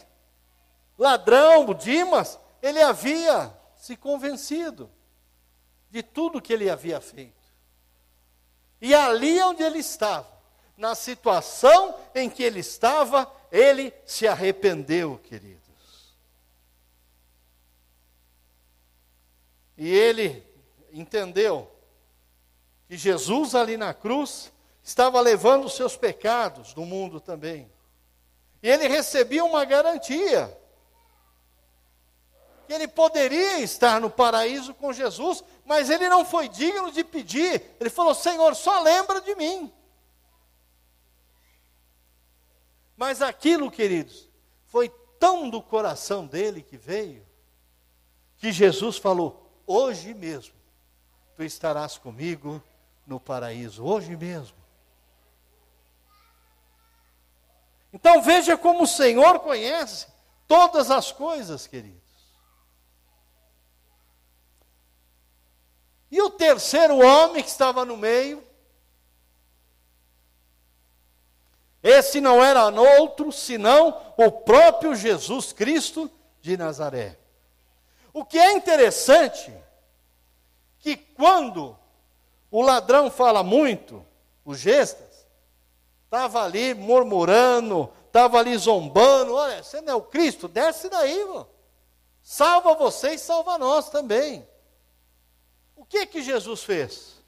ladrão, 0.97 1.73
Dimas, 1.73 2.37
ele 2.61 2.81
havia 2.81 3.51
se 3.75 3.95
convencido 3.95 4.91
de 5.89 6.03
tudo 6.03 6.41
que 6.41 6.53
ele 6.53 6.69
havia 6.69 7.01
feito. 7.01 7.33
E 8.81 8.93
ali 8.93 9.41
onde 9.41 9.63
ele 9.63 9.79
estava, 9.79 10.29
na 10.77 10.95
situação 10.95 11.95
em 12.15 12.29
que 12.29 12.43
ele 12.43 12.59
estava, 12.59 13.29
ele 13.51 13.93
se 14.05 14.27
arrependeu, 14.27 15.19
queridos. 15.23 15.59
E 19.77 19.89
ele 19.89 20.45
entendeu 20.91 21.69
que 22.87 22.97
Jesus 22.97 23.55
ali 23.55 23.77
na 23.77 23.93
cruz 23.93 24.51
estava 24.83 25.19
levando 25.21 25.65
os 25.65 25.75
seus 25.75 25.95
pecados 25.95 26.73
do 26.73 26.85
mundo 26.85 27.19
também. 27.19 27.71
E 28.61 28.69
ele 28.69 28.87
recebia 28.87 29.43
uma 29.45 29.63
garantia 29.63 30.58
ele 32.73 32.87
poderia 32.87 33.59
estar 33.59 33.99
no 33.99 34.09
paraíso 34.09 34.73
com 34.73 34.93
Jesus, 34.93 35.43
mas 35.65 35.89
ele 35.89 36.07
não 36.07 36.23
foi 36.23 36.47
digno 36.47 36.91
de 36.91 37.03
pedir. 37.03 37.63
Ele 37.79 37.89
falou: 37.89 38.13
Senhor, 38.13 38.55
só 38.55 38.81
lembra 38.81 39.21
de 39.21 39.35
mim. 39.35 39.71
Mas 42.95 43.21
aquilo, 43.21 43.71
queridos, 43.71 44.29
foi 44.67 44.89
tão 45.19 45.49
do 45.49 45.61
coração 45.61 46.27
dele 46.27 46.61
que 46.61 46.77
veio, 46.77 47.25
que 48.37 48.51
Jesus 48.51 48.97
falou: 48.97 49.49
Hoje 49.65 50.13
mesmo 50.13 50.53
tu 51.35 51.43
estarás 51.43 51.97
comigo 51.97 52.61
no 53.07 53.19
paraíso, 53.19 53.83
hoje 53.83 54.15
mesmo. 54.15 54.57
Então 57.91 58.21
veja 58.21 58.57
como 58.57 58.83
o 58.83 58.87
Senhor 58.87 59.39
conhece 59.39 60.07
todas 60.47 60.91
as 60.91 61.11
coisas, 61.11 61.65
queridos. 61.65 62.08
E 66.11 66.21
o 66.21 66.29
terceiro 66.29 66.97
homem 66.97 67.43
que 67.43 67.49
estava 67.49 67.85
no 67.85 67.95
meio, 67.95 68.43
Esse 71.81 72.19
não 72.19 72.43
era 72.43 72.67
outro 72.67 73.31
senão 73.31 74.13
o 74.17 74.31
próprio 74.31 74.95
Jesus 74.95 75.53
Cristo 75.53 76.11
de 76.41 76.57
Nazaré. 76.57 77.17
O 78.13 78.25
que 78.25 78.37
é 78.37 78.51
interessante, 78.51 79.53
que 80.79 80.97
quando 80.97 81.77
o 82.51 82.61
ladrão 82.61 83.09
fala 83.09 83.43
muito, 83.43 84.05
o 84.43 84.53
gestas, 84.55 85.25
estava 86.05 86.43
ali 86.43 86.73
murmurando, 86.73 87.89
estava 88.07 88.39
ali 88.39 88.57
zombando, 88.57 89.35
olha, 89.35 89.63
você 89.63 89.79
não 89.79 89.93
é 89.93 89.95
o 89.95 90.01
Cristo, 90.01 90.47
desce 90.47 90.89
daí, 90.89 91.23
mano. 91.25 91.47
salva 92.21 92.73
você 92.73 93.13
e 93.13 93.19
salva 93.19 93.57
nós 93.57 93.89
também. 93.89 94.45
Que 95.89 96.05
que 96.05 96.21
Jesus 96.21 96.63
fez? 96.63 97.21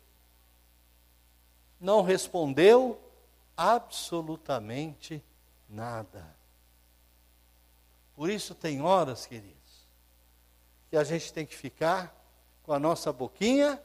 Não 1.79 2.03
respondeu 2.03 3.01
absolutamente 3.57 5.23
nada. 5.67 6.35
Por 8.15 8.29
isso 8.29 8.53
tem 8.53 8.81
horas, 8.81 9.25
queridos, 9.25 9.87
que 10.89 10.95
a 10.95 11.03
gente 11.03 11.33
tem 11.33 11.45
que 11.45 11.55
ficar 11.55 12.15
com 12.61 12.71
a 12.71 12.79
nossa 12.79 13.11
boquinha 13.11 13.81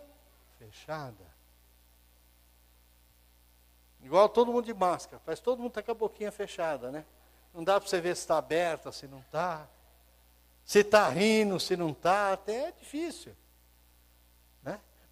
fechada. 0.59 1.25
Igual 4.03 4.29
todo 4.29 4.53
mundo 4.53 4.67
de 4.67 4.75
máscara, 4.75 5.21
parece 5.25 5.43
todo 5.43 5.59
mundo 5.59 5.69
está 5.69 5.83
com 5.83 5.91
a 5.91 5.95
boquinha 5.95 6.31
fechada, 6.31 6.91
né? 6.91 7.05
Não 7.53 7.65
dá 7.65 7.81
para 7.81 7.89
você 7.89 8.01
ver 8.01 8.15
se 8.15 8.23
está 8.23 8.37
aberta, 8.37 8.93
se 8.93 9.09
não 9.09 9.21
está. 9.21 9.67
Se 10.65 10.81
está 10.81 11.09
rindo, 11.09 11.59
se 11.59 11.77
não 11.77 11.91
está, 11.91 12.35
até 12.35 12.69
é 12.69 12.73
difícil. 12.73 13.35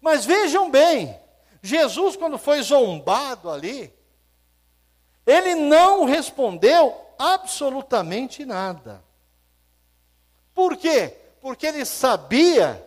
Mas 0.01 0.25
vejam 0.25 0.69
bem, 0.69 1.19
Jesus, 1.61 2.15
quando 2.15 2.37
foi 2.37 2.61
zombado 2.61 3.49
ali, 3.49 3.93
ele 5.25 5.55
não 5.55 6.05
respondeu 6.05 6.95
absolutamente 7.17 8.45
nada. 8.45 9.03
Por 10.53 10.77
quê? 10.77 11.15
Porque 11.41 11.65
ele 11.65 11.83
sabia 11.85 12.81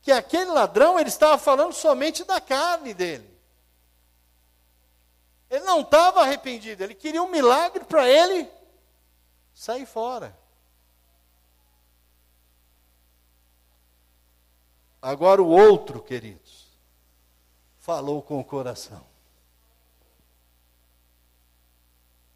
que 0.00 0.10
aquele 0.10 0.50
ladrão 0.50 0.98
ele 0.98 1.08
estava 1.08 1.36
falando 1.38 1.72
somente 1.72 2.24
da 2.24 2.40
carne 2.40 2.94
dele. 2.94 3.30
Ele 5.50 5.64
não 5.64 5.82
estava 5.82 6.22
arrependido, 6.22 6.82
ele 6.82 6.94
queria 6.94 7.22
um 7.22 7.28
milagre 7.28 7.84
para 7.84 8.08
ele 8.08 8.48
sair 9.52 9.84
fora. 9.84 10.36
Agora 15.02 15.42
o 15.42 15.48
outro, 15.48 16.00
queridos, 16.00 16.68
falou 17.80 18.22
com 18.22 18.38
o 18.38 18.44
coração. 18.44 19.04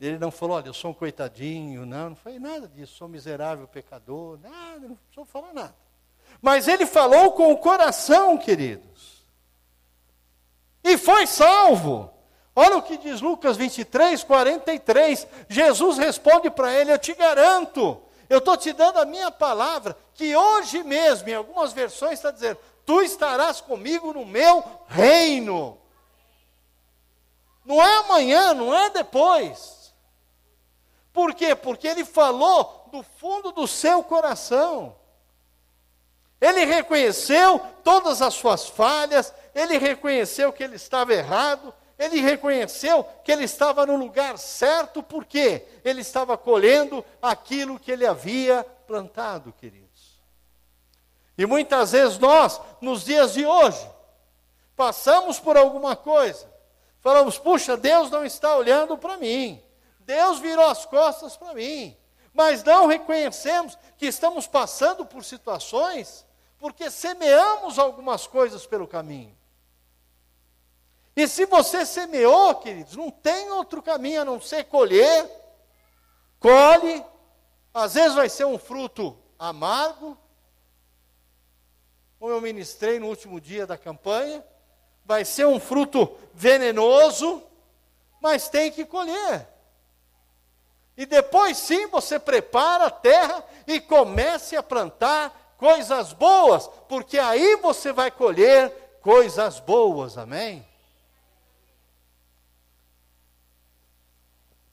Ele 0.00 0.18
não 0.18 0.32
falou, 0.32 0.56
olha, 0.56 0.66
eu 0.66 0.74
sou 0.74 0.90
um 0.90 0.94
coitadinho, 0.94 1.86
não, 1.86 2.10
não 2.10 2.16
foi 2.16 2.40
nada 2.40 2.68
disso, 2.68 2.96
sou 2.96 3.08
miserável 3.08 3.66
pecador, 3.68 4.38
nada, 4.42 4.88
não 4.88 4.96
precisou 4.96 5.24
falar 5.24 5.54
nada. 5.54 5.74
Mas 6.42 6.68
ele 6.68 6.84
falou 6.84 7.32
com 7.32 7.52
o 7.52 7.56
coração, 7.56 8.36
queridos. 8.36 9.24
E 10.82 10.98
foi 10.98 11.26
salvo. 11.26 12.12
Olha 12.54 12.76
o 12.78 12.82
que 12.82 12.98
diz 12.98 13.20
Lucas 13.20 13.56
23, 13.56 14.22
43. 14.24 15.26
Jesus 15.48 15.98
responde 15.98 16.50
para 16.50 16.72
ele: 16.72 16.92
Eu 16.92 16.98
te 16.98 17.14
garanto, 17.14 18.00
eu 18.28 18.38
estou 18.38 18.56
te 18.56 18.72
dando 18.72 18.98
a 18.98 19.04
minha 19.04 19.30
palavra, 19.30 19.96
que 20.14 20.36
hoje 20.36 20.82
mesmo, 20.82 21.28
em 21.28 21.34
algumas 21.34 21.72
versões 21.72 22.14
está 22.14 22.30
dizendo, 22.30 22.58
tu 22.84 23.02
estarás 23.02 23.60
comigo 23.60 24.12
no 24.12 24.24
meu 24.24 24.64
reino. 24.86 25.78
Não 27.64 27.82
é 27.82 27.96
amanhã, 27.98 28.54
não 28.54 28.74
é 28.74 28.90
depois. 28.90 29.92
Por 31.12 31.34
quê? 31.34 31.54
Porque 31.54 31.88
ele 31.88 32.04
falou 32.04 32.88
do 32.92 33.02
fundo 33.02 33.50
do 33.50 33.66
seu 33.66 34.02
coração. 34.02 34.96
Ele 36.40 36.64
reconheceu 36.64 37.60
todas 37.82 38.20
as 38.20 38.34
suas 38.34 38.68
falhas, 38.68 39.32
ele 39.54 39.78
reconheceu 39.78 40.52
que 40.52 40.62
ele 40.62 40.76
estava 40.76 41.14
errado, 41.14 41.74
ele 41.98 42.20
reconheceu 42.20 43.04
que 43.24 43.32
ele 43.32 43.44
estava 43.44 43.86
no 43.86 43.96
lugar 43.96 44.36
certo, 44.38 45.02
porque 45.02 45.66
ele 45.84 46.02
estava 46.02 46.36
colhendo 46.36 47.04
aquilo 47.22 47.78
que 47.78 47.90
ele 47.90 48.06
havia 48.06 48.64
plantado, 48.86 49.52
queridos. 49.52 50.20
E 51.38 51.46
muitas 51.46 51.92
vezes 51.92 52.18
nós, 52.18 52.60
nos 52.80 53.04
dias 53.04 53.32
de 53.34 53.46
hoje, 53.46 53.88
passamos 54.74 55.38
por 55.38 55.56
alguma 55.56 55.96
coisa, 55.96 56.50
falamos: 57.00 57.38
puxa, 57.38 57.76
Deus 57.76 58.10
não 58.10 58.24
está 58.24 58.56
olhando 58.56 58.98
para 58.98 59.16
mim, 59.16 59.62
Deus 60.00 60.38
virou 60.38 60.66
as 60.66 60.84
costas 60.84 61.36
para 61.36 61.54
mim, 61.54 61.96
mas 62.32 62.62
não 62.62 62.86
reconhecemos 62.86 63.78
que 63.96 64.06
estamos 64.06 64.46
passando 64.46 65.04
por 65.04 65.24
situações 65.24 66.26
porque 66.58 66.90
semeamos 66.90 67.78
algumas 67.78 68.26
coisas 68.26 68.66
pelo 68.66 68.86
caminho. 68.86 69.36
E 71.16 71.26
se 71.26 71.46
você 71.46 71.86
semeou, 71.86 72.54
queridos, 72.56 72.94
não 72.94 73.10
tem 73.10 73.50
outro 73.50 73.82
caminho 73.82 74.20
a 74.20 74.24
não 74.24 74.38
ser 74.38 74.64
colher, 74.64 75.26
colhe, 76.38 77.02
às 77.72 77.94
vezes 77.94 78.14
vai 78.14 78.28
ser 78.28 78.44
um 78.44 78.58
fruto 78.58 79.18
amargo, 79.38 80.16
como 82.18 82.32
eu 82.32 82.40
ministrei 82.42 82.98
no 82.98 83.06
último 83.06 83.40
dia 83.40 83.66
da 83.66 83.78
campanha, 83.78 84.44
vai 85.06 85.24
ser 85.24 85.46
um 85.46 85.58
fruto 85.58 86.14
venenoso, 86.34 87.42
mas 88.20 88.50
tem 88.50 88.70
que 88.70 88.84
colher. 88.84 89.48
E 90.98 91.06
depois 91.06 91.56
sim 91.56 91.86
você 91.86 92.18
prepara 92.18 92.86
a 92.86 92.90
terra 92.90 93.42
e 93.66 93.80
comece 93.80 94.54
a 94.54 94.62
plantar 94.62 95.54
coisas 95.56 96.12
boas, 96.12 96.68
porque 96.88 97.18
aí 97.18 97.56
você 97.56 97.90
vai 97.90 98.10
colher 98.10 98.70
coisas 99.00 99.60
boas, 99.60 100.18
amém? 100.18 100.66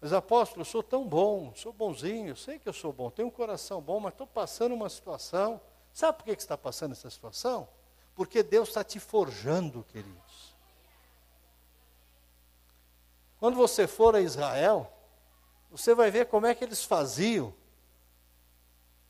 Mas 0.04 0.12
apóstolo, 0.12 0.64
eu 0.64 0.66
sou 0.66 0.84
tão 0.84 1.08
bom, 1.08 1.54
sou 1.56 1.72
bonzinho, 1.72 2.36
sei 2.36 2.60
que 2.60 2.68
eu 2.68 2.74
sou 2.74 2.92
bom, 2.92 3.10
tenho 3.10 3.30
um 3.30 3.32
coração 3.32 3.80
bom, 3.80 4.02
mas 4.02 4.12
estou 4.12 4.28
passando 4.28 4.76
uma 4.76 4.90
situação. 4.90 5.62
Sabe 5.94 6.18
por 6.18 6.26
que, 6.26 6.36
que 6.36 6.42
está 6.42 6.58
passando 6.58 6.92
essa 6.92 7.10
situação? 7.10 7.70
Porque 8.14 8.44
Deus 8.44 8.68
está 8.68 8.84
te 8.84 9.00
forjando, 9.00 9.82
queridos. 9.94 10.54
Quando 13.40 13.56
você 13.56 13.88
for 13.88 14.14
a 14.14 14.20
Israel, 14.20 14.92
você 15.72 15.96
vai 15.96 16.12
ver 16.12 16.26
como 16.26 16.48
é 16.48 16.54
que 16.54 16.66
eles 16.66 16.84
faziam 16.84 17.54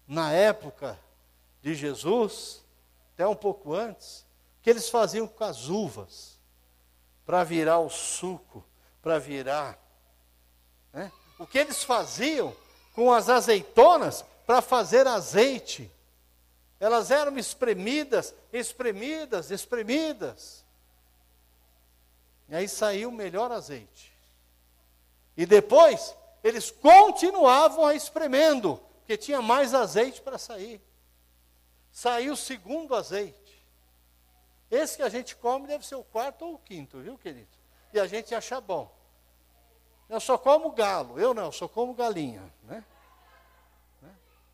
na 0.08 0.32
época 0.32 0.96
de 1.60 1.74
Jesus, 1.74 2.64
até 3.16 3.28
um 3.28 3.36
pouco 3.36 3.74
antes, 3.74 4.28
que 4.62 4.70
eles 4.70 4.88
faziam 4.88 5.28
com 5.28 5.44
as 5.44 5.70
uvas, 5.70 6.40
para 7.26 7.44
virar 7.44 7.80
o 7.80 7.90
suco, 7.90 8.64
para 9.02 9.18
virar? 9.18 9.83
O 11.44 11.46
que 11.46 11.58
eles 11.58 11.84
faziam 11.84 12.56
com 12.96 13.12
as 13.12 13.28
azeitonas 13.28 14.24
para 14.48 14.62
fazer 14.62 15.06
azeite? 15.06 15.92
Elas 16.80 17.12
eram 17.12 17.38
espremidas, 17.38 18.34
espremidas, 18.54 19.52
espremidas. 19.52 20.64
E 22.48 22.56
aí 22.56 22.70
saiu 22.70 23.10
o 23.10 23.12
melhor 23.12 23.52
azeite. 23.52 24.14
E 25.36 25.46
depois, 25.46 26.16
eles 26.42 26.72
continuavam 26.72 27.86
a 27.86 27.94
espremendo, 27.94 28.80
porque 29.00 29.18
tinha 29.18 29.42
mais 29.42 29.74
azeite 29.74 30.22
para 30.22 30.38
sair. 30.38 30.80
Saiu 31.92 32.34
o 32.34 32.38
segundo 32.38 32.96
azeite. 32.96 33.38
Esse 34.72 34.96
que 34.96 35.04
a 35.04 35.10
gente 35.10 35.36
come 35.36 35.68
deve 35.68 35.86
ser 35.86 35.96
o 35.96 36.06
quarto 36.06 36.46
ou 36.46 36.54
o 36.54 36.60
quinto, 36.60 37.02
viu, 37.02 37.18
querido? 37.18 37.50
E 37.92 38.00
a 38.00 38.08
gente 38.08 38.34
acha 38.34 38.62
bom. 38.62 39.03
Eu 40.14 40.20
só 40.20 40.38
como 40.38 40.70
galo, 40.70 41.20
eu 41.20 41.34
não, 41.34 41.46
eu 41.46 41.52
só 41.52 41.68
como 41.68 41.96
galinha. 41.96 42.44
Né? 42.66 42.84
né? 44.00 44.12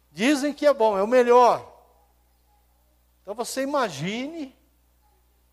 Dizem 0.10 0.54
que 0.54 0.66
é 0.66 0.74
bom, 0.74 0.98
é 0.98 1.04
o 1.04 1.08
melhor. 1.08 1.70
Então 3.22 3.36
você 3.36 3.64
imagine, 3.64 4.56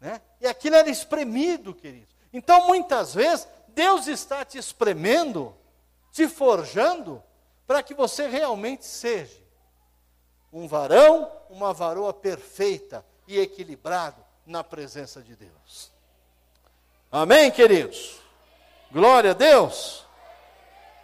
né? 0.00 0.22
e 0.40 0.46
aquilo 0.46 0.76
era 0.76 0.88
espremido, 0.88 1.74
querido. 1.74 2.06
Então 2.32 2.68
muitas 2.68 3.14
vezes 3.14 3.48
Deus 3.66 4.06
está 4.06 4.44
te 4.44 4.58
espremendo, 4.58 5.52
te 6.12 6.28
forjando, 6.28 7.20
para 7.66 7.82
que 7.82 7.92
você 7.92 8.28
realmente 8.28 8.84
seja 8.84 9.42
um 10.52 10.68
varão, 10.68 11.32
uma 11.50 11.74
varoa 11.74 12.14
perfeita 12.14 13.04
e 13.26 13.40
equilibrado 13.40 14.24
na 14.46 14.62
presença 14.62 15.20
de 15.20 15.34
Deus. 15.34 15.90
Amém, 17.10 17.50
queridos? 17.50 18.24
Glória 18.90 19.32
a 19.32 19.34
Deus. 19.34 20.04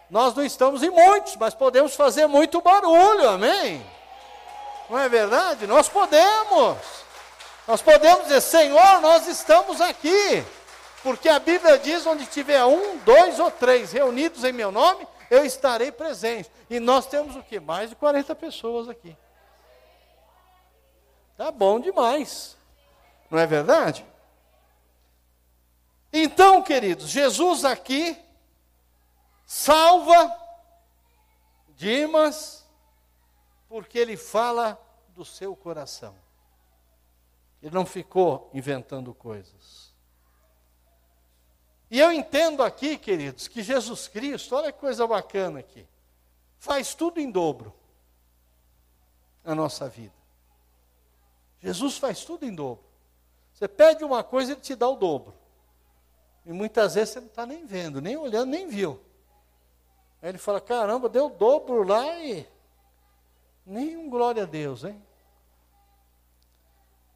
Nós 0.09 0.35
não 0.35 0.45
estamos 0.45 0.83
em 0.83 0.91
muitos, 0.91 1.37
mas 1.37 1.55
podemos 1.55 1.95
fazer 1.95 2.27
muito 2.27 2.61
barulho, 2.61 3.29
amém? 3.29 3.85
Não 4.89 4.99
é 4.99 5.09
verdade? 5.09 5.67
Nós 5.67 5.89
podemos. 5.89 6.79
Nós 7.67 7.81
podemos 7.81 8.25
dizer, 8.25 8.41
Senhor, 8.41 9.01
nós 9.01 9.27
estamos 9.27 9.81
aqui. 9.81 10.45
Porque 11.03 11.29
a 11.29 11.39
Bíblia 11.39 11.79
diz: 11.79 12.07
onde 12.07 12.27
tiver 12.27 12.63
um, 12.65 12.99
dois 12.99 13.41
ou 13.41 13.51
três 13.51 13.93
reunidos 13.93 14.45
em 14.45 14.53
meu 14.53 14.71
nome, 14.71 15.07
eu 15.31 15.45
estarei 15.45 15.91
presente. 15.91 16.51
E 16.69 16.79
nós 16.79 17.07
temos 17.07 17.35
o 17.35 17.43
que? 17.43 17.59
Mais 17.59 17.89
de 17.89 17.97
40 17.97 18.35
pessoas 18.35 18.89
aqui. 18.89 19.17
Tá 21.37 21.51
bom 21.51 21.81
demais. 21.81 22.57
Não 23.31 23.39
é 23.39 23.47
verdade? 23.47 24.05
Então, 26.13 26.63
queridos, 26.63 27.09
Jesus 27.09 27.65
aqui 27.65 28.17
salva 29.47 30.39
Dimas 31.69 32.67
porque 33.69 33.99
ele 33.99 34.17
fala 34.17 34.79
do 35.09 35.25
seu 35.25 35.57
coração. 35.57 36.15
Ele 37.63 37.75
não 37.75 37.87
ficou 37.87 38.51
inventando 38.53 39.15
coisas. 39.15 39.93
E 41.91 41.99
eu 41.99 42.13
entendo 42.13 42.63
aqui, 42.63 42.99
queridos, 42.99 43.49
que 43.49 43.63
Jesus 43.63 44.09
Cristo, 44.09 44.55
olha 44.55 44.73
que 44.73 44.79
coisa 44.79 45.07
bacana 45.07 45.61
aqui, 45.61 45.87
faz 46.59 46.95
tudo 46.95 47.21
em 47.21 47.31
dobro 47.31 47.75
na 49.43 49.55
nossa 49.55 49.89
vida. 49.89 50.15
Jesus 51.61 51.97
faz 51.97 52.25
tudo 52.25 52.45
em 52.45 52.55
dobro. 52.55 52.85
Você 53.55 53.69
pede 53.69 54.05
uma 54.05 54.23
coisa, 54.25 54.53
ele 54.53 54.61
te 54.61 54.75
dá 54.75 54.89
o 54.89 54.97
dobro. 54.97 55.42
E 56.45 56.53
muitas 56.53 56.95
vezes 56.95 57.11
você 57.11 57.21
não 57.21 57.29
está 57.29 57.47
nem 57.47 57.65
vendo, 57.65 58.01
nem 58.01 58.17
olhando, 58.17 58.51
nem 58.51 58.67
viu. 58.67 59.01
Aí 60.21 60.29
ele 60.29 60.39
fala: 60.39 60.61
caramba, 60.61 61.09
deu 61.09 61.29
dobro 61.31 61.83
lá 61.83 62.19
e. 62.19 62.47
Nenhum 63.65 64.11
glória 64.11 64.43
a 64.43 64.47
Deus, 64.47 64.83
hein? 64.83 65.01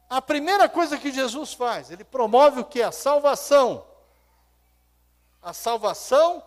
A 0.09 0.21
primeira 0.21 0.69
coisa 0.69 0.97
que 0.97 1.11
Jesus 1.11 1.53
faz, 1.53 1.91
ele 1.91 2.05
promove 2.05 2.61
o 2.61 2.65
que? 2.65 2.81
A 2.81 2.91
salvação. 2.91 3.85
A 5.41 5.51
salvação 5.51 6.41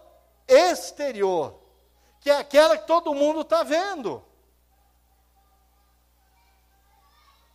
exterior, 0.49 1.61
que 2.21 2.31
é 2.31 2.37
aquela 2.39 2.79
que 2.79 2.87
todo 2.87 3.15
mundo 3.15 3.43
está 3.43 3.63
vendo. 3.63 4.25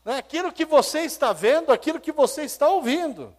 Não 0.03 0.13
é 0.13 0.19
aquilo 0.19 0.53
que 0.53 0.65
você 0.65 0.99
está 0.99 1.33
vendo, 1.33 1.71
aquilo 1.71 1.99
que 1.99 2.11
você 2.11 2.43
está 2.43 2.67
ouvindo. 2.69 3.35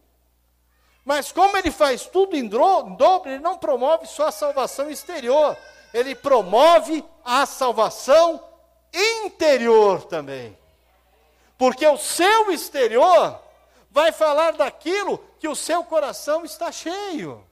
Mas 1.06 1.30
como 1.30 1.56
ele 1.56 1.70
faz 1.70 2.04
tudo 2.04 2.36
em 2.36 2.48
dobro, 2.48 3.30
ele 3.30 3.38
não 3.38 3.56
promove 3.56 4.06
só 4.06 4.26
a 4.26 4.32
salvação 4.32 4.90
exterior, 4.90 5.56
ele 5.94 6.16
promove 6.16 7.04
a 7.24 7.46
salvação 7.46 8.44
interior 8.92 10.02
também. 10.06 10.58
Porque 11.56 11.86
o 11.86 11.96
seu 11.96 12.50
exterior 12.50 13.40
vai 13.88 14.10
falar 14.10 14.54
daquilo 14.54 15.18
que 15.38 15.46
o 15.46 15.54
seu 15.54 15.84
coração 15.84 16.44
está 16.44 16.72
cheio. 16.72 17.46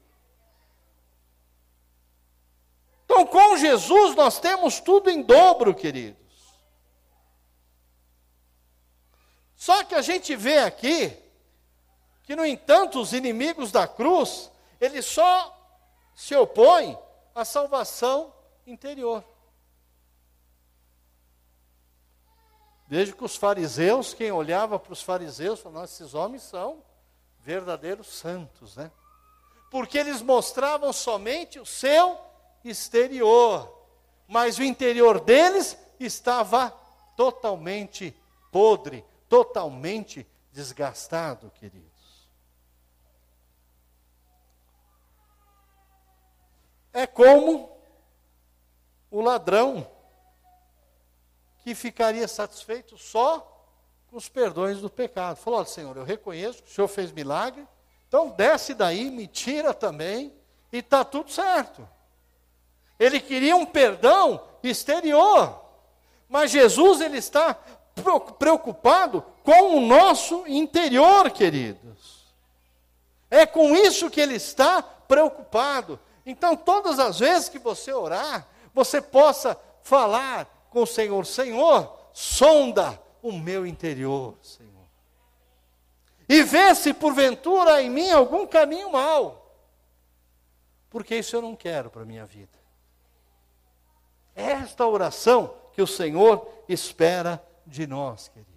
Então, 3.04 3.24
com 3.24 3.56
Jesus, 3.56 4.16
nós 4.16 4.40
temos 4.40 4.80
tudo 4.80 5.08
em 5.10 5.22
dobro, 5.22 5.72
queridos. 5.72 6.18
Só 9.54 9.84
que 9.84 9.94
a 9.94 10.02
gente 10.02 10.34
vê 10.34 10.58
aqui 10.58 11.23
que, 12.24 12.34
no 12.34 12.44
entanto, 12.44 13.00
os 13.00 13.12
inimigos 13.12 13.70
da 13.70 13.86
cruz, 13.86 14.50
eles 14.80 15.04
só 15.04 15.54
se 16.14 16.34
opõem 16.34 16.98
à 17.34 17.44
salvação 17.44 18.32
interior. 18.66 19.22
Veja 22.86 23.12
que 23.12 23.24
os 23.24 23.36
fariseus, 23.36 24.14
quem 24.14 24.30
olhava 24.30 24.78
para 24.78 24.92
os 24.92 25.02
fariseus, 25.02 25.60
falava, 25.60 25.84
esses 25.84 26.14
homens 26.14 26.42
são 26.42 26.82
verdadeiros 27.40 28.06
santos, 28.06 28.76
né? 28.76 28.90
Porque 29.70 29.98
eles 29.98 30.22
mostravam 30.22 30.92
somente 30.92 31.58
o 31.58 31.66
seu 31.66 32.18
exterior, 32.64 33.86
mas 34.28 34.58
o 34.58 34.62
interior 34.62 35.20
deles 35.20 35.76
estava 35.98 36.70
totalmente 37.16 38.16
podre, 38.52 39.04
totalmente 39.28 40.26
desgastado, 40.52 41.50
queridos. 41.50 41.93
É 46.94 47.08
como 47.08 47.76
o 49.10 49.20
ladrão 49.20 49.86
que 51.64 51.74
ficaria 51.74 52.28
satisfeito 52.28 52.96
só 52.96 53.50
com 54.08 54.16
os 54.16 54.28
perdões 54.28 54.80
do 54.80 54.88
pecado. 54.88 55.36
Falou: 55.36 55.58
Olha, 55.58 55.68
Senhor, 55.68 55.96
eu 55.96 56.04
reconheço 56.04 56.62
que 56.62 56.70
o 56.70 56.72
Senhor 56.72 56.86
fez 56.86 57.10
milagre, 57.10 57.66
então 58.06 58.30
desce 58.30 58.74
daí, 58.74 59.10
me 59.10 59.26
tira 59.26 59.74
também, 59.74 60.32
e 60.72 60.78
está 60.78 61.04
tudo 61.04 61.32
certo. 61.32 61.86
Ele 62.98 63.20
queria 63.20 63.56
um 63.56 63.66
perdão 63.66 64.40
exterior, 64.62 65.60
mas 66.28 66.52
Jesus 66.52 67.00
ele 67.00 67.18
está 67.18 67.58
preocupado 68.38 69.20
com 69.42 69.78
o 69.78 69.80
nosso 69.80 70.46
interior, 70.46 71.28
queridos. 71.30 72.24
É 73.28 73.44
com 73.44 73.74
isso 73.74 74.08
que 74.08 74.20
ele 74.20 74.34
está 74.34 74.80
preocupado. 74.80 75.98
Então, 76.26 76.56
todas 76.56 76.98
as 76.98 77.18
vezes 77.18 77.48
que 77.48 77.58
você 77.58 77.92
orar, 77.92 78.46
você 78.72 79.00
possa 79.00 79.58
falar 79.82 80.46
com 80.70 80.82
o 80.82 80.86
Senhor: 80.86 81.26
Senhor, 81.26 81.94
sonda 82.12 83.00
o 83.22 83.32
meu 83.32 83.66
interior, 83.66 84.34
Senhor. 84.42 84.72
E 86.28 86.42
vê 86.42 86.74
se 86.74 86.94
porventura 86.94 87.82
em 87.82 87.90
mim 87.90 88.10
algum 88.10 88.46
caminho 88.46 88.90
mau. 88.90 89.44
Porque 90.88 91.16
isso 91.16 91.36
eu 91.36 91.42
não 91.42 91.54
quero 91.54 91.90
para 91.90 92.02
a 92.02 92.06
minha 92.06 92.24
vida. 92.24 92.58
É 94.34 94.52
esta 94.52 94.86
oração 94.86 95.54
que 95.72 95.82
o 95.82 95.86
Senhor 95.86 96.48
espera 96.68 97.44
de 97.66 97.86
nós, 97.86 98.28
queridos. 98.28 98.54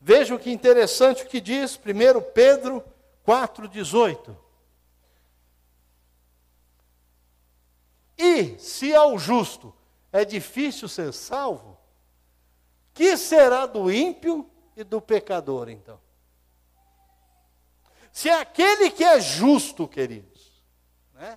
Vejam 0.00 0.36
que 0.36 0.50
interessante 0.50 1.22
o 1.22 1.26
que 1.26 1.40
diz 1.40 1.76
1 1.78 2.32
Pedro 2.32 2.84
4,18. 3.26 4.43
E 8.16 8.58
se 8.58 8.94
ao 8.94 9.18
justo 9.18 9.74
é 10.12 10.24
difícil 10.24 10.88
ser 10.88 11.12
salvo, 11.12 11.76
que 12.92 13.16
será 13.16 13.66
do 13.66 13.90
ímpio 13.90 14.48
e 14.76 14.84
do 14.84 15.00
pecador, 15.00 15.68
então? 15.68 15.98
Se 18.12 18.30
aquele 18.30 18.90
que 18.90 19.02
é 19.02 19.20
justo, 19.20 19.88
queridos, 19.88 20.62
né, 21.12 21.36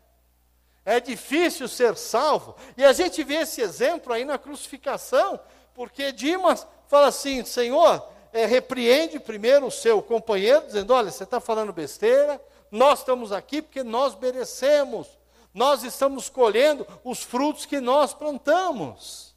é 0.85 0.99
difícil 0.99 1.67
ser 1.67 1.97
salvo, 1.97 2.55
e 2.77 2.85
a 2.85 2.93
gente 2.93 3.23
vê 3.23 3.37
esse 3.37 3.61
exemplo 3.61 4.13
aí 4.13 4.23
na 4.23 4.37
crucificação, 4.37 5.39
porque 5.73 6.11
Dimas 6.11 6.67
fala 6.87 7.07
assim: 7.07 7.43
Senhor, 7.43 8.07
é, 8.31 8.45
repreende 8.45 9.19
primeiro 9.19 9.65
o 9.65 9.71
seu 9.71 10.03
companheiro, 10.03 10.67
dizendo: 10.67 10.93
Olha, 10.93 11.09
você 11.09 11.23
está 11.23 11.39
falando 11.39 11.73
besteira, 11.73 12.39
nós 12.69 12.99
estamos 12.99 13.31
aqui 13.31 13.61
porque 13.61 13.83
nós 13.83 14.15
merecemos 14.15 15.16
nós 15.57 15.83
estamos 15.83 16.29
colhendo 16.29 16.85
os 17.03 17.23
frutos 17.23 17.65
que 17.65 17.81
nós 17.81 18.13
plantamos. 18.13 19.35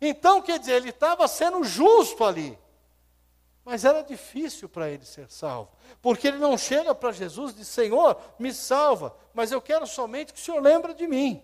Então, 0.00 0.40
quer 0.40 0.58
dizer, 0.58 0.76
ele 0.76 0.88
estava 0.88 1.28
sendo 1.28 1.62
justo 1.62 2.24
ali. 2.24 2.58
Mas 3.62 3.84
era 3.84 4.02
difícil 4.02 4.66
para 4.66 4.88
ele 4.88 5.04
ser 5.04 5.30
salvo. 5.30 5.70
Porque 6.00 6.26
ele 6.26 6.38
não 6.38 6.56
chega 6.56 6.94
para 6.94 7.12
Jesus 7.12 7.52
e 7.52 7.56
diz: 7.56 7.68
Senhor, 7.68 8.18
me 8.38 8.54
salva, 8.54 9.14
mas 9.34 9.52
eu 9.52 9.60
quero 9.60 9.86
somente 9.86 10.32
que 10.32 10.40
o 10.40 10.42
Senhor 10.42 10.58
lembre 10.58 10.94
de 10.94 11.06
mim. 11.06 11.42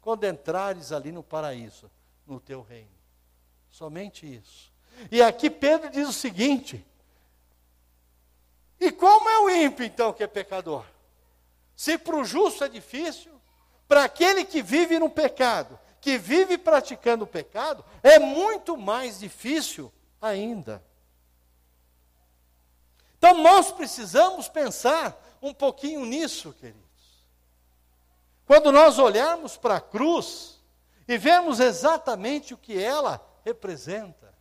Quando 0.00 0.24
entrares 0.24 0.90
ali 0.90 1.12
no 1.12 1.22
paraíso, 1.22 1.88
no 2.26 2.40
teu 2.40 2.62
reino. 2.62 2.90
Somente 3.70 4.26
isso. 4.26 4.72
E 5.08 5.22
aqui 5.22 5.48
Pedro 5.48 5.88
diz 5.88 6.08
o 6.08 6.12
seguinte: 6.12 6.84
E 8.80 8.90
como 8.90 9.28
é 9.28 9.38
o 9.38 9.50
ímpio, 9.50 9.86
então, 9.86 10.12
que 10.12 10.24
é 10.24 10.26
pecador? 10.26 10.84
Se 11.76 11.98
para 11.98 12.16
o 12.16 12.24
justo 12.24 12.64
é 12.64 12.68
difícil, 12.68 13.32
para 13.88 14.04
aquele 14.04 14.44
que 14.44 14.62
vive 14.62 14.98
no 14.98 15.10
pecado, 15.10 15.78
que 16.00 16.18
vive 16.18 16.58
praticando 16.58 17.24
o 17.24 17.26
pecado, 17.26 17.84
é 18.02 18.18
muito 18.18 18.76
mais 18.76 19.20
difícil 19.20 19.92
ainda. 20.20 20.82
Então 23.18 23.38
nós 23.38 23.70
precisamos 23.70 24.48
pensar 24.48 25.16
um 25.40 25.54
pouquinho 25.54 26.04
nisso, 26.04 26.52
queridos. 26.52 26.82
Quando 28.46 28.72
nós 28.72 28.98
olharmos 28.98 29.56
para 29.56 29.76
a 29.76 29.80
cruz 29.80 30.60
e 31.06 31.16
vermos 31.16 31.60
exatamente 31.60 32.54
o 32.54 32.58
que 32.58 32.80
ela 32.80 33.24
representa. 33.44 34.32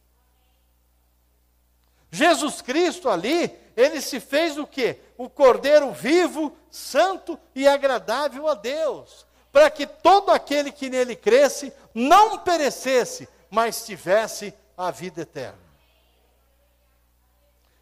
Jesus 2.09 2.61
Cristo 2.61 3.09
ali, 3.09 3.57
ele 3.75 4.01
se 4.01 4.19
fez 4.19 4.57
o 4.57 4.67
quê? 4.67 4.99
o 5.21 5.29
Cordeiro 5.29 5.91
vivo, 5.91 6.57
santo 6.71 7.37
e 7.53 7.67
agradável 7.67 8.47
a 8.47 8.55
Deus, 8.55 9.27
para 9.51 9.69
que 9.69 9.85
todo 9.85 10.31
aquele 10.31 10.71
que 10.71 10.89
nele 10.89 11.15
cresce 11.15 11.73
não 11.93 12.39
perecesse, 12.39 13.27
mas 13.49 13.85
tivesse 13.85 14.53
a 14.77 14.89
vida 14.89 15.21
eterna. 15.21 15.59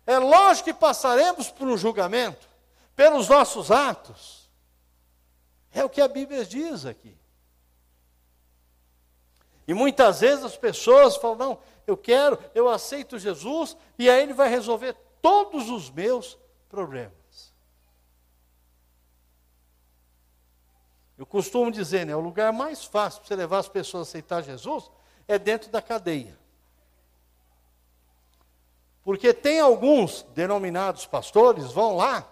É 0.05 0.17
lógico 0.17 0.65
que 0.65 0.73
passaremos 0.73 1.51
por 1.51 1.67
um 1.67 1.77
julgamento, 1.77 2.49
pelos 2.95 3.29
nossos 3.29 3.69
atos. 3.69 4.49
É 5.71 5.85
o 5.85 5.89
que 5.89 6.01
a 6.01 6.07
Bíblia 6.07 6.43
diz 6.43 6.83
aqui. 6.85 7.15
E 9.67 9.73
muitas 9.75 10.21
vezes 10.21 10.43
as 10.43 10.57
pessoas 10.57 11.15
falam: 11.15 11.37
não, 11.37 11.59
eu 11.85 11.95
quero, 11.95 12.39
eu 12.55 12.67
aceito 12.67 13.19
Jesus, 13.19 13.77
e 13.99 14.09
aí 14.09 14.23
ele 14.23 14.33
vai 14.33 14.49
resolver 14.49 14.95
todos 15.21 15.69
os 15.69 15.91
meus 15.91 16.35
problemas. 16.67 17.18
Eu 21.19 21.25
costumo 21.25 21.69
dizer, 21.69 22.05
né, 22.05 22.15
o 22.15 22.21
lugar 22.21 22.53
mais 22.53 22.85
fácil 22.85 23.19
para 23.19 23.27
você 23.27 23.35
levar 23.35 23.57
as 23.57 23.67
pessoas 23.67 24.07
a 24.07 24.09
aceitar 24.09 24.41
Jesus 24.41 24.89
é 25.27 25.37
dentro 25.37 25.69
da 25.69 25.81
cadeia. 25.81 26.39
Porque 29.03 29.33
tem 29.33 29.59
alguns 29.59 30.23
denominados 30.33 31.05
pastores, 31.05 31.73
vão 31.73 31.97
lá 31.97 32.25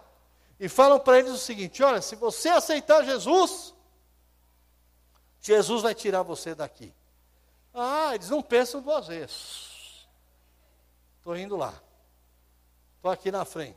e 0.58 0.70
falam 0.70 0.98
para 0.98 1.18
eles 1.18 1.32
o 1.32 1.36
seguinte: 1.36 1.82
olha, 1.82 2.00
se 2.00 2.16
você 2.16 2.48
aceitar 2.48 3.04
Jesus, 3.04 3.74
Jesus 5.42 5.82
vai 5.82 5.94
tirar 5.94 6.22
você 6.22 6.54
daqui. 6.54 6.90
Ah, 7.74 8.14
eles 8.14 8.30
não 8.30 8.40
pensam 8.42 8.80
duas 8.80 9.06
vezes. 9.06 10.08
Estou 11.18 11.36
indo 11.36 11.58
lá. 11.58 11.74
Estou 12.96 13.10
aqui 13.10 13.30
na 13.30 13.44
frente. 13.44 13.76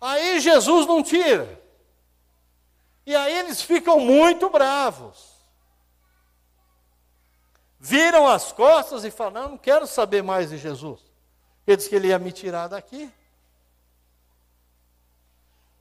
Aí 0.00 0.38
Jesus 0.38 0.86
não 0.86 1.02
tira. 1.02 1.60
E 3.10 3.16
aí 3.16 3.38
eles 3.38 3.60
ficam 3.60 3.98
muito 3.98 4.48
bravos. 4.48 5.34
Viram 7.76 8.28
as 8.28 8.52
costas 8.52 9.02
e 9.02 9.10
falam: 9.10 9.42
Não, 9.42 9.50
não 9.50 9.58
quero 9.58 9.84
saber 9.84 10.22
mais 10.22 10.50
de 10.50 10.58
Jesus. 10.58 11.00
Ele 11.66 11.76
disse 11.76 11.88
que 11.88 11.96
ele 11.96 12.06
ia 12.06 12.20
me 12.20 12.30
tirar 12.30 12.68
daqui. 12.68 13.12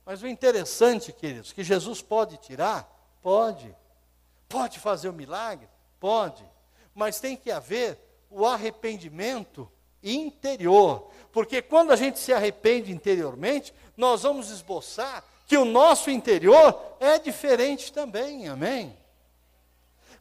Mas 0.04 0.24
o 0.24 0.28
interessante, 0.28 1.14
queridos, 1.14 1.54
que 1.54 1.64
Jesus 1.64 2.02
pode 2.02 2.36
tirar? 2.38 2.92
Pode. 3.22 3.78
Pode 4.48 4.80
fazer 4.80 5.08
o 5.08 5.14
milagre? 5.14 5.70
Pode. 6.00 6.44
Mas 6.96 7.20
tem 7.20 7.38
que 7.38 7.52
haver 7.52 8.00
o 8.28 8.44
arrependimento 8.44 9.72
interior. 10.02 11.12
Porque 11.32 11.62
quando 11.62 11.92
a 11.92 11.96
gente 11.96 12.18
se 12.18 12.34
arrepende 12.34 12.92
interiormente, 12.92 13.72
nós 13.96 14.24
vamos 14.24 14.50
esboçar 14.50 15.24
que 15.50 15.58
o 15.58 15.66
nosso 15.66 16.12
interior 16.12 16.80
é 17.00 17.18
diferente 17.18 17.92
também, 17.92 18.48
amém? 18.48 18.96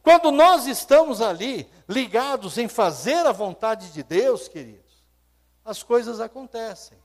Quando 0.01 0.31
nós 0.31 0.65
estamos 0.65 1.21
ali 1.21 1.69
ligados 1.87 2.57
em 2.57 2.67
fazer 2.67 3.27
a 3.27 3.31
vontade 3.31 3.91
de 3.91 4.01
Deus, 4.01 4.47
queridos, 4.47 5.05
as 5.63 5.83
coisas 5.83 6.19
acontecem. 6.19 6.97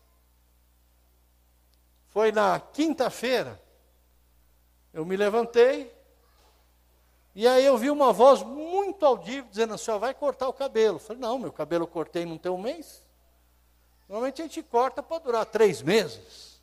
Foi 2.08 2.32
na 2.32 2.58
quinta-feira, 2.58 3.60
eu 4.90 5.04
me 5.04 5.18
levantei, 5.18 5.94
e 7.34 7.46
aí 7.46 7.62
eu 7.62 7.76
vi 7.76 7.90
uma 7.90 8.10
voz 8.10 8.42
muito 8.42 9.04
audível 9.04 9.50
dizendo 9.50 9.74
assim: 9.74 9.98
vai 9.98 10.14
cortar 10.14 10.48
o 10.48 10.52
cabelo. 10.54 10.96
Eu 10.96 11.00
falei, 11.00 11.20
não, 11.20 11.38
meu 11.38 11.52
cabelo 11.52 11.84
eu 11.84 11.88
cortei 11.88 12.24
não 12.24 12.38
tem 12.38 12.50
um 12.50 12.56
mês. 12.56 13.02
Normalmente 14.08 14.40
a 14.40 14.46
gente 14.46 14.62
corta 14.62 15.02
para 15.02 15.18
durar 15.18 15.44
três 15.44 15.82
meses. 15.82 16.53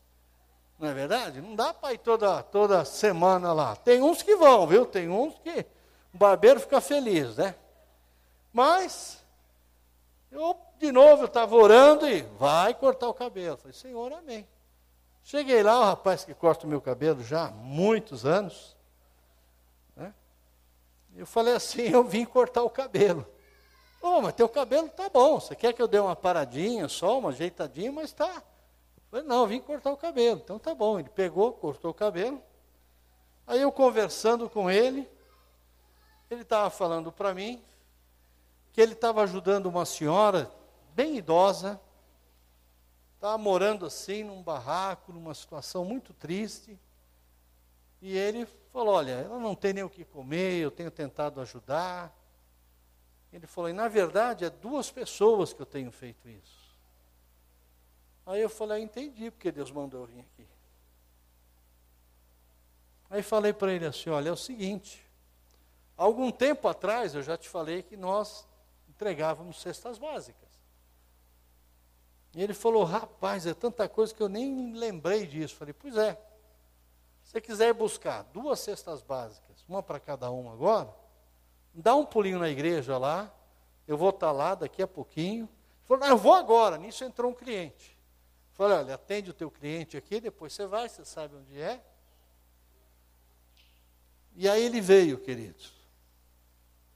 Não 0.82 0.90
é 0.90 0.94
verdade? 0.96 1.40
Não 1.40 1.56
dá 1.56 1.72
para 1.72 1.94
ir 1.94 2.00
toda, 2.00 2.42
toda 2.42 2.84
semana 2.84 3.54
lá. 3.54 3.76
Tem 3.76 4.02
uns 4.02 4.24
que 4.24 4.36
vão, 4.36 4.66
viu? 4.66 4.84
Tem 4.84 5.08
uns 5.08 5.38
que 5.38 5.64
o 6.12 6.18
barbeiro 6.18 6.60
fica 6.60 6.82
feliz, 6.82 7.38
né? 7.38 7.54
Mas, 8.52 9.24
eu, 10.32 10.58
de 10.80 10.92
novo, 10.92 11.22
eu 11.22 11.28
estava 11.28 11.56
orando 11.56 12.10
e 12.10 12.24
vai 12.24 12.74
cortar 12.74 13.08
o 13.08 13.14
cabelo. 13.14 13.58
Falei, 13.58 13.74
Senhor, 13.74 14.12
amém. 14.12 14.48
Cheguei 15.24 15.62
lá, 15.62 15.80
o 15.80 15.84
rapaz 15.84 16.26
que 16.26 16.34
corta 16.34 16.66
o 16.66 16.70
meu 16.70 16.82
cabelo 16.82 17.24
já 17.24 17.46
há 17.46 17.52
muitos 17.52 18.26
anos. 18.26 18.76
Né? 19.96 20.12
Eu 21.16 21.28
falei 21.28 21.54
assim, 21.54 21.84
eu 21.84 22.04
vim 22.04 22.26
cortar 22.26 22.64
o 22.64 22.70
cabelo. 22.72 23.24
Oh, 24.02 24.20
mas 24.20 24.34
teu 24.34 24.50
cabelo 24.50 24.90
tá 24.90 25.08
bom. 25.10 25.40
Você 25.40 25.56
quer 25.56 25.74
que 25.74 25.82
eu 25.82 25.88
dê 25.88 26.00
uma 26.00 26.16
paradinha 26.16 26.90
só, 26.90 27.20
uma 27.20 27.30
ajeitadinha, 27.30 27.92
mas 27.92 28.12
tá. 28.12 28.42
Falei, 29.12 29.26
não, 29.26 29.46
vim 29.46 29.60
cortar 29.60 29.92
o 29.92 29.98
cabelo. 29.98 30.40
Então 30.42 30.58
tá 30.58 30.74
bom. 30.74 30.98
Ele 30.98 31.10
pegou, 31.10 31.52
cortou 31.52 31.92
o 31.92 31.94
cabelo. 31.94 32.42
Aí 33.46 33.60
eu 33.62 33.72
conversando 33.72 34.50
com 34.50 34.72
ele, 34.72 35.10
ele 36.30 36.44
estava 36.44 36.70
falando 36.70 37.12
para 37.12 37.34
mim 37.34 37.62
que 38.72 38.80
ele 38.80 38.94
estava 38.94 39.22
ajudando 39.24 39.66
uma 39.66 39.86
senhora 39.86 40.50
bem 40.94 41.18
idosa, 41.18 41.80
estava 43.16 43.38
morando 43.38 43.86
assim 43.86 44.24
num 44.24 44.42
barraco, 44.42 45.12
numa 45.12 45.34
situação 45.34 45.84
muito 45.84 46.14
triste. 46.14 46.80
E 48.02 48.18
ele 48.18 48.46
falou: 48.72 48.94
Olha, 48.94 49.12
ela 49.12 49.38
não 49.38 49.56
tem 49.56 49.74
nem 49.74 49.84
o 49.84 49.90
que 49.90 50.06
comer, 50.06 50.62
eu 50.62 50.72
tenho 50.72 50.90
tentado 50.90 51.42
ajudar. 51.42 52.16
Ele 53.34 53.46
falou: 53.46 53.70
E 53.70 53.74
na 53.74 53.90
verdade 53.90 54.46
é 54.46 54.50
duas 54.50 54.90
pessoas 54.90 55.52
que 55.52 55.62
eu 55.62 55.66
tenho 55.66 55.92
feito 55.92 56.30
isso. 56.30 56.61
Aí 58.26 58.42
eu 58.42 58.50
falei: 58.50 58.78
ah, 58.78 58.84
Entendi 58.84 59.32
porque 59.32 59.52
Deus 59.52 59.72
mandou 59.72 60.02
eu 60.02 60.08
vir 60.08 60.20
aqui. 60.20 60.48
Aí 63.10 63.22
falei 63.22 63.54
para 63.54 63.74
ele 63.74 63.86
assim: 63.86 64.10
Olha, 64.10 64.30
é 64.30 64.32
o 64.32 64.38
seguinte. 64.38 65.06
Algum 65.98 66.32
tempo 66.32 66.68
atrás 66.68 67.14
eu 67.14 67.22
já 67.22 67.38
te 67.38 67.50
falei 67.50 67.84
que 67.84 67.98
nós 67.98 68.48
entregávamos 68.90 69.62
cestas 69.62 69.98
básicas. 69.98 70.50
E 72.34 72.42
ele 72.42 72.54
falou: 72.54 72.84
Rapaz, 72.84 73.46
é 73.46 73.54
tanta 73.54 73.88
coisa 73.90 74.14
que 74.14 74.22
eu 74.22 74.30
nem 74.30 74.74
lembrei 74.74 75.26
disso. 75.26 75.56
Falei: 75.56 75.74
Pois 75.74 75.98
é. 75.98 76.20
Se 77.24 77.32
você 77.32 77.42
quiser 77.42 77.74
buscar 77.74 78.24
duas 78.24 78.60
cestas 78.60 79.02
básicas, 79.02 79.64
uma 79.68 79.82
para 79.82 80.00
cada 80.00 80.30
um 80.32 80.52
agora, 80.52 80.94
dá 81.74 81.96
um 81.96 82.06
pulinho 82.06 82.40
na 82.40 82.50
igreja 82.50 82.98
lá, 82.98 83.32
eu 83.88 83.98
vou 83.98 84.10
estar 84.10 84.28
tá 84.28 84.32
lá 84.32 84.56
daqui 84.56 84.82
a 84.82 84.88
pouquinho. 84.88 85.46
Ele 85.46 85.88
falou, 85.88 86.04
não, 86.04 86.10
eu 86.10 86.18
vou 86.18 86.34
agora. 86.34 86.78
Nisso 86.78 87.04
entrou 87.04 87.32
um 87.32 87.34
cliente. 87.34 87.98
Falei, 88.54 88.78
olha, 88.78 88.96
atende 88.96 89.30
o 89.30 89.34
teu 89.34 89.50
cliente 89.50 89.98
aqui, 89.98 90.20
depois 90.20 90.54
você 90.54 90.66
vai, 90.66 90.88
você 90.88 91.06
sabe 91.06 91.36
onde 91.36 91.60
é. 91.60 91.82
E 94.36 94.48
aí 94.48 94.64
ele 94.64 94.80
veio, 94.80 95.18
queridos, 95.18 95.74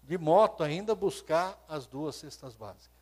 de 0.04 0.18
moto 0.18 0.64
ainda 0.64 0.94
buscar 0.96 1.58
as 1.68 1.86
duas 1.86 2.16
cestas 2.16 2.56
básicas. 2.56 2.96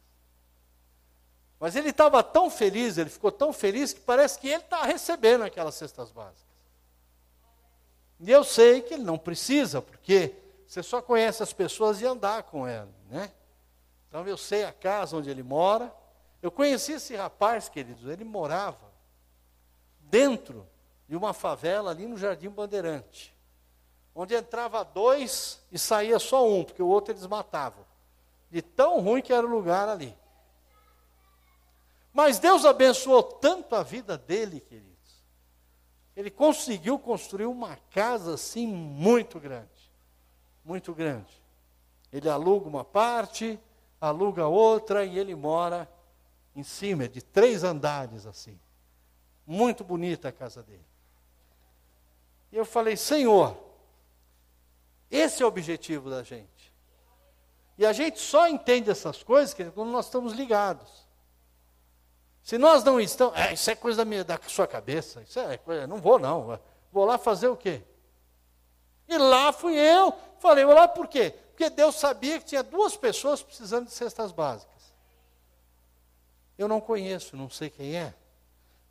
Mas 1.60 1.76
ele 1.76 1.90
estava 1.90 2.22
tão 2.22 2.50
feliz, 2.50 2.98
ele 2.98 3.10
ficou 3.10 3.32
tão 3.32 3.54
feliz 3.54 3.94
que 3.94 4.02
parece 4.02 4.38
que 4.40 4.48
ele 4.50 4.64
está 4.64 4.84
recebendo 4.84 5.44
aquelas 5.44 5.76
cestas 5.76 6.12
básicas. 6.12 6.44
E 8.20 8.32
eu 8.32 8.44
sei 8.44 8.82
que 8.82 8.94
ele 8.94 9.04
não 9.04 9.18
precisa, 9.18 9.82
porque 9.82 10.34
você 10.68 10.82
só 10.82 11.02
conhece 11.02 11.44
as 11.44 11.54
pessoas 11.54 12.02
e 12.02 12.06
andar 12.06 12.44
com 12.44 12.68
ela, 12.68 12.90
né? 13.10 13.32
Então 14.10 14.28
eu 14.28 14.38
sei 14.38 14.64
a 14.64 14.72
casa 14.72 15.16
onde 15.16 15.30
ele 15.30 15.44
mora. 15.44 15.94
Eu 16.44 16.52
conheci 16.52 16.92
esse 16.92 17.16
rapaz, 17.16 17.68
queridos, 17.68 18.08
ele 18.08 18.24
morava 18.24 18.92
dentro 20.02 20.68
de 21.10 21.16
uma 21.16 21.34
favela 21.34 21.90
ali 21.90 22.06
no 22.06 22.16
Jardim 22.16 22.50
Bandeirante, 22.50 23.36
onde 24.14 24.36
entrava 24.36 24.84
dois 24.84 25.60
e 25.72 25.80
saía 25.80 26.20
só 26.20 26.48
um, 26.48 26.64
porque 26.64 26.84
o 26.84 26.88
outro 26.88 27.12
eles 27.12 27.26
matavam. 27.26 27.84
De 28.52 28.62
tão 28.62 29.00
ruim 29.00 29.24
que 29.24 29.34
era 29.34 29.48
o 29.48 29.50
lugar 29.50 29.90
ali. 29.90 30.16
Mas 32.14 32.38
Deus 32.38 32.64
abençoou 32.64 33.24
tanto 33.24 33.76
a 33.76 33.82
vida 33.82 34.16
dele, 34.16 34.60
querido 34.60 34.94
ele 36.16 36.30
conseguiu 36.30 37.00
construir 37.00 37.46
uma 37.46 37.76
casa 37.90 38.36
assim 38.36 38.68
muito 38.68 39.40
grande. 39.40 39.68
Muito 40.64 40.94
grande. 40.94 41.42
Ele 42.12 42.30
aluga 42.30 42.68
uma 42.68 42.86
parte, 42.86 43.60
aluga 44.00 44.48
outra 44.48 45.04
e 45.04 45.18
ele 45.18 45.34
mora 45.36 45.90
em 46.56 46.64
cima, 46.64 47.08
de 47.08 47.22
três 47.22 47.64
andares 47.64 48.26
assim. 48.26 48.60
Muito 49.46 49.84
bonita 49.84 50.30
a 50.30 50.32
casa 50.32 50.64
dele. 50.64 50.86
E 52.52 52.58
eu 52.58 52.66
falei, 52.66 52.96
Senhor, 52.96 53.58
esse 55.10 55.42
é 55.42 55.46
o 55.46 55.50
objetivo 55.50 56.10
da 56.10 56.24
gente. 56.24 56.74
E 57.78 57.86
a 57.86 57.92
gente 57.92 58.20
só 58.20 58.48
entende 58.48 58.90
essas 58.90 59.24
coisas 59.24 59.56
quando 59.74 59.90
nós 59.90 60.06
estamos 60.06 60.34
ligados. 60.34 61.08
Se 62.44 62.58
nós 62.58 62.84
não 62.84 63.00
estamos, 63.00 63.38
é, 63.40 63.54
isso 63.54 63.72
é 63.72 63.76
coisa 63.76 64.00
da, 64.00 64.06
minha, 64.06 64.24
da 64.24 64.40
sua 64.48 64.68
cabeça, 64.68 65.22
isso 65.22 65.40
é 65.40 65.58
coisa, 65.58 65.88
não 65.88 65.98
vou 65.98 66.20
não, 66.20 66.60
vou 66.92 67.06
lá 67.06 67.18
fazer 67.18 67.48
o 67.48 67.56
quê? 67.56 67.82
E 69.08 69.18
lá 69.18 69.54
fui 69.54 69.76
eu, 69.76 70.14
falei, 70.40 70.66
vou 70.66 70.76
lá 70.76 70.88
por 70.88 71.08
quê? 71.08 71.34
Porque 71.50 71.70
Deus 71.70 71.96
sabia 71.96 72.40
que 72.40 72.46
tinha 72.46 72.62
duas 72.62 72.98
pessoas 72.98 73.42
precisando 73.42 73.86
de 73.86 73.94
cestas 73.94 74.32
básicas. 74.32 74.73
Eu 76.58 76.68
não 76.68 76.80
conheço, 76.80 77.36
não 77.36 77.50
sei 77.50 77.70
quem 77.70 77.96
é, 77.96 78.14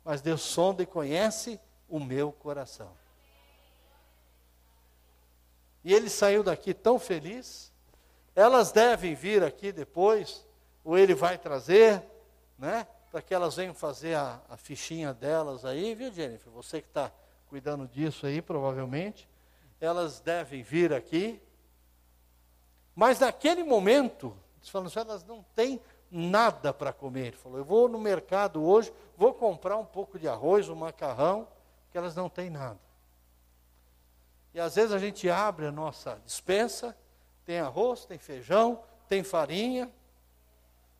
mas 0.03 0.21
Deus 0.21 0.41
sonda 0.41 0.83
e 0.83 0.85
conhece 0.85 1.59
o 1.87 1.99
meu 1.99 2.31
coração. 2.31 2.91
E 5.83 5.93
ele 5.93 6.09
saiu 6.09 6.43
daqui 6.43 6.73
tão 6.73 6.97
feliz. 6.97 7.71
Elas 8.35 8.71
devem 8.71 9.13
vir 9.15 9.43
aqui 9.43 9.71
depois, 9.71 10.45
ou 10.83 10.97
ele 10.97 11.13
vai 11.13 11.37
trazer, 11.37 12.03
né? 12.57 12.87
para 13.13 13.21
que 13.21 13.31
elas 13.31 13.55
venham 13.55 13.75
fazer 13.75 14.15
a, 14.15 14.41
a, 14.49 14.57
fichinha 14.57 15.13
delas 15.13 15.63
aí, 15.65 15.93
viu, 15.93 16.11
Jennifer? 16.11 16.51
Você 16.51 16.81
que 16.81 16.87
está 16.87 17.11
cuidando 17.47 17.87
disso 17.87 18.25
aí, 18.25 18.41
provavelmente. 18.41 19.29
Elas 19.79 20.19
devem 20.19 20.63
vir 20.63 20.91
aqui. 20.91 21.39
Mas 22.95 23.19
naquele 23.19 23.63
momento, 23.63 24.35
falando 24.63 24.87
assim, 24.87 24.99
elas 24.99 25.23
não 25.25 25.45
têm 25.53 25.79
nada 26.13 26.71
para 26.71 26.93
comer. 26.93 27.27
Ele 27.27 27.37
falou, 27.37 27.57
eu 27.57 27.65
vou 27.65 27.89
no 27.89 27.99
mercado 27.99 28.63
hoje, 28.63 28.93
vou 29.17 29.33
comprar 29.33 29.77
um 29.77 29.85
pouco 29.85 30.19
de 30.19 30.27
arroz, 30.27 30.69
um 30.69 30.75
macarrão, 30.75 31.47
que 31.91 31.97
elas 31.97 32.15
não 32.15 32.29
têm 32.29 32.51
nada. 32.51 32.79
E 34.53 34.59
às 34.59 34.75
vezes 34.75 34.91
a 34.91 34.99
gente 34.99 35.27
abre 35.27 35.65
a 35.65 35.71
nossa 35.71 36.21
dispensa, 36.23 36.95
tem 37.43 37.59
arroz, 37.59 38.05
tem 38.05 38.19
feijão, 38.19 38.83
tem 39.09 39.23
farinha, 39.23 39.91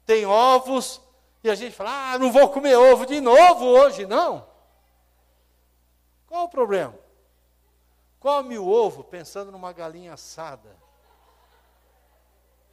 tem 0.05 0.25
ovos, 0.25 0.99
e 1.43 1.49
a 1.49 1.55
gente 1.55 1.75
fala, 1.75 2.13
ah, 2.13 2.17
não 2.17 2.31
vou 2.31 2.49
comer 2.49 2.75
ovo 2.75 3.05
de 3.05 3.21
novo 3.21 3.65
hoje, 3.65 4.07
não. 4.07 4.47
Qual 6.25 6.45
o 6.45 6.49
problema? 6.49 6.97
Come 8.19 8.57
o 8.57 8.67
ovo 8.67 9.03
pensando 9.03 9.51
numa 9.51 9.71
galinha 9.71 10.13
assada. 10.13 10.82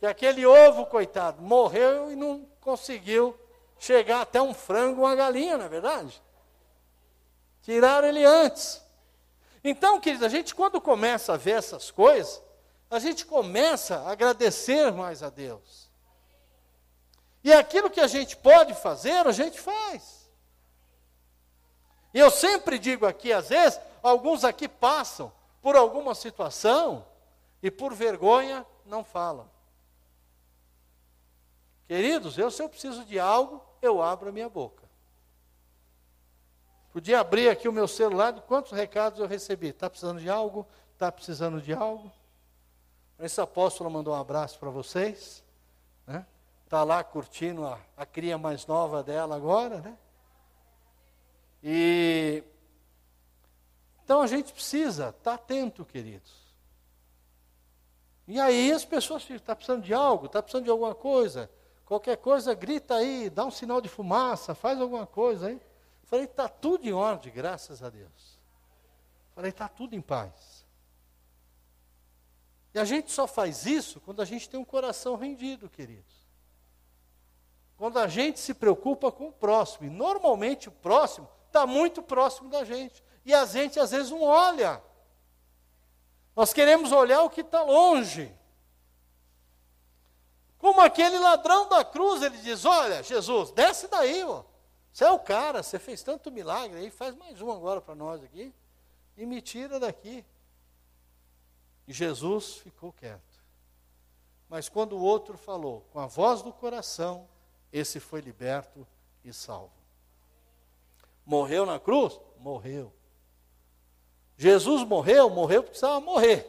Que 0.01 0.07
aquele 0.07 0.45
ovo, 0.47 0.87
coitado, 0.87 1.41
morreu 1.43 2.11
e 2.11 2.17
não 2.17 2.47
conseguiu 2.61 3.39
chegar 3.79 4.23
até 4.23 4.41
um 4.41 4.53
frango, 4.55 5.03
uma 5.03 5.15
galinha, 5.15 5.57
não 5.57 5.67
é 5.67 5.69
verdade? 5.69 6.21
Tiraram 7.63 8.09
ele 8.09 8.25
antes. 8.25 8.83
Então, 9.63 10.01
queridos, 10.01 10.25
a 10.25 10.31
gente 10.31 10.55
quando 10.55 10.81
começa 10.81 11.35
a 11.35 11.37
ver 11.37 11.53
essas 11.53 11.91
coisas, 11.91 12.43
a 12.91 12.99
gente 12.99 13.27
começa 13.27 13.99
a 14.01 14.11
agradecer 14.11 14.91
mais 14.91 15.23
a 15.23 15.29
Deus. 15.29 15.91
E 17.45 17.53
aquilo 17.53 17.91
que 17.91 18.01
a 18.01 18.07
gente 18.07 18.37
pode 18.37 18.75
fazer, 18.75 19.27
a 19.27 19.33
gente 19.33 19.61
faz. 19.61 20.31
E 22.13 22.19
eu 22.19 22.31
sempre 22.31 22.79
digo 22.79 23.07
aqui, 23.07 23.33
às 23.33 23.51
vezes, 23.51 23.79
alguns 24.03 24.45
aqui 24.45 24.67
passam 24.67 25.33
por 25.63 25.77
alguma 25.77 26.15
situação 26.15 27.07
e 27.63 27.71
por 27.71 27.95
vergonha 27.95 28.67
não 28.85 29.05
falam. 29.05 29.49
Queridos, 31.91 32.39
eu 32.39 32.53
se 32.53 32.63
eu 32.63 32.69
preciso 32.69 33.05
de 33.05 33.19
algo, 33.19 33.61
eu 33.83 34.01
abro 34.01 34.29
a 34.29 34.33
minha 34.33 34.49
boca. 34.49 34.89
Podia 36.93 37.19
abrir 37.19 37.49
aqui 37.49 37.69
o 37.69 37.73
meu 37.73 37.89
celular, 37.89 38.33
de 38.33 38.41
quantos 38.43 38.71
recados 38.71 39.19
eu 39.19 39.27
recebi? 39.27 39.71
Está 39.71 39.91
precisando 39.91 40.21
de 40.21 40.31
algo? 40.31 40.65
Está 40.93 41.11
precisando 41.11 41.61
de 41.61 41.73
algo? 41.73 42.09
Esse 43.19 43.41
apóstolo 43.41 43.91
mandou 43.91 44.15
um 44.15 44.17
abraço 44.17 44.57
para 44.61 44.71
vocês. 44.71 45.43
Né? 46.07 46.25
está 46.65 46.85
lá 46.85 47.03
curtindo 47.03 47.67
a, 47.67 47.77
a 47.97 48.07
cria 48.07 48.39
mais 48.39 48.67
nova 48.67 49.03
dela 49.03 49.35
agora, 49.35 49.81
né? 49.81 49.99
E 51.61 52.45
então 54.05 54.23
a 54.23 54.29
gente 54.29 54.53
precisa 54.53 55.09
estar 55.09 55.23
tá 55.23 55.35
atento, 55.35 55.85
queridos. 55.85 56.55
E 58.29 58.39
aí 58.39 58.71
as 58.71 58.85
pessoas 58.85 59.25
ficam, 59.25 59.39
está 59.39 59.57
precisando 59.57 59.83
de 59.83 59.93
algo, 59.93 60.27
está 60.27 60.41
precisando 60.41 60.67
de 60.67 60.71
alguma 60.71 60.95
coisa. 60.95 61.51
Qualquer 61.91 62.17
coisa, 62.19 62.55
grita 62.55 62.95
aí, 62.95 63.29
dá 63.29 63.45
um 63.45 63.51
sinal 63.51 63.81
de 63.81 63.89
fumaça, 63.89 64.55
faz 64.55 64.81
alguma 64.81 65.07
coisa 65.07 65.49
aí. 65.49 65.61
Falei, 66.05 66.25
está 66.25 66.49
tudo 66.49 66.87
em 66.87 66.93
ordem, 66.93 67.33
graças 67.33 67.83
a 67.83 67.91
Deus. 67.91 68.39
Falei, 69.35 69.51
está 69.51 69.69
tudo 69.69 69.97
em 69.97 70.01
paz. 70.01 70.65
E 72.73 72.79
a 72.79 72.85
gente 72.85 73.11
só 73.11 73.27
faz 73.27 73.67
isso 73.67 74.01
quando 74.01 74.23
a 74.23 74.25
gente 74.25 74.49
tem 74.49 74.61
um 74.61 74.65
coração 74.65 75.17
rendido, 75.17 75.69
queridos 75.69 76.21
quando 77.81 77.99
a 77.99 78.07
gente 78.07 78.39
se 78.39 78.53
preocupa 78.53 79.11
com 79.11 79.29
o 79.29 79.33
próximo. 79.33 79.87
E 79.87 79.91
normalmente 79.91 80.69
o 80.69 80.71
próximo 80.71 81.27
está 81.47 81.67
muito 81.67 82.03
próximo 82.03 82.51
da 82.51 82.63
gente. 82.63 83.03
E 83.25 83.33
a 83.33 83.47
gente 83.47 83.81
às 83.81 83.91
vezes 83.91 84.11
não 84.11 84.21
olha. 84.21 84.83
Nós 86.37 86.53
queremos 86.53 86.93
olhar 86.93 87.23
o 87.23 87.31
que 87.31 87.41
está 87.41 87.63
longe. 87.63 88.31
Como 90.81 90.87
aquele 90.87 91.19
ladrão 91.19 91.69
da 91.69 91.85
cruz, 91.85 92.23
ele 92.23 92.39
diz: 92.39 92.65
Olha, 92.65 93.03
Jesus, 93.03 93.51
desce 93.51 93.87
daí, 93.87 94.25
ó. 94.25 94.43
Você 94.91 95.05
é 95.05 95.11
o 95.11 95.19
cara, 95.19 95.63
você 95.63 95.79
fez 95.79 96.03
tanto 96.03 96.33
milagre 96.33 96.79
aí, 96.79 96.91
faz 96.91 97.15
mais 97.15 97.43
um 97.43 97.53
agora 97.53 97.83
para 97.83 97.95
nós 97.95 98.25
aqui. 98.25 98.51
E 99.15 99.27
me 99.27 99.43
tira 99.43 99.79
daqui. 99.79 100.25
E 101.87 101.93
Jesus 101.93 102.55
ficou 102.55 102.95
quieto. 102.95 103.21
Mas 104.49 104.71
quando 104.71 104.95
o 104.97 105.03
outro 105.03 105.37
falou, 105.37 105.87
com 105.93 106.01
a 106.01 106.07
voz 106.07 106.41
do 106.41 106.51
coração, 106.51 107.29
esse 107.71 108.01
foi 108.01 108.23
liberto 108.23 108.87
e 109.23 109.35
salvo. 109.35 109.75
Morreu 111.27 111.67
na 111.67 111.79
cruz? 111.79 112.19
Morreu. 112.39 112.91
Jesus 114.35 114.83
morreu, 114.85 115.29
morreu 115.29 115.63
porque 115.63 115.79
precisava 115.79 116.01
morrer 116.01 116.47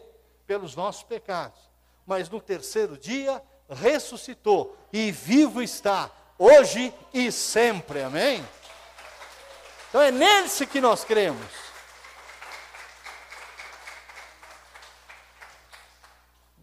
pelos 0.48 0.74
nossos 0.74 1.04
pecados. 1.04 1.70
Mas 2.06 2.30
no 2.30 2.40
terceiro 2.40 2.98
dia 2.98 3.44
ressuscitou 3.72 4.78
e 4.92 5.12
vivo 5.12 5.62
está, 5.62 6.12
hoje 6.38 6.94
e 7.14 7.32
sempre. 7.32 8.04
Amém? 8.04 8.46
Então 9.90 10.02
é 10.02 10.12
nesse 10.12 10.66
que 10.66 10.80
nós 10.80 11.04
cremos. 11.04 11.46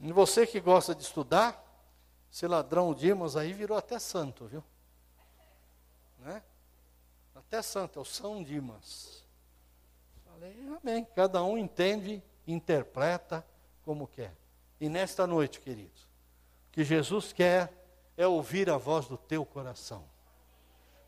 E 0.00 0.12
você 0.12 0.46
que 0.46 0.60
gosta 0.60 0.94
de 0.94 1.02
estudar, 1.02 1.62
esse 2.32 2.46
ladrão 2.46 2.94
Dimas 2.94 3.36
aí 3.36 3.52
virou 3.52 3.76
até 3.76 3.98
santo, 3.98 4.46
viu? 4.46 4.62
Né? 6.20 6.42
Até 7.34 7.60
santo, 7.62 7.98
é 7.98 8.02
o 8.02 8.04
São 8.04 8.42
Dimas. 8.42 9.24
Falei, 10.24 10.56
amém. 10.82 11.06
Cada 11.16 11.42
um 11.42 11.58
entende, 11.58 12.22
interpreta 12.46 13.44
como 13.84 14.06
quer. 14.06 14.34
E 14.80 14.88
nesta 14.88 15.26
noite, 15.26 15.60
queridos, 15.60 16.07
que 16.78 16.84
Jesus 16.84 17.32
quer 17.32 17.72
é 18.16 18.24
ouvir 18.24 18.70
a 18.70 18.76
voz 18.76 19.08
do 19.08 19.16
teu 19.16 19.44
coração. 19.44 20.04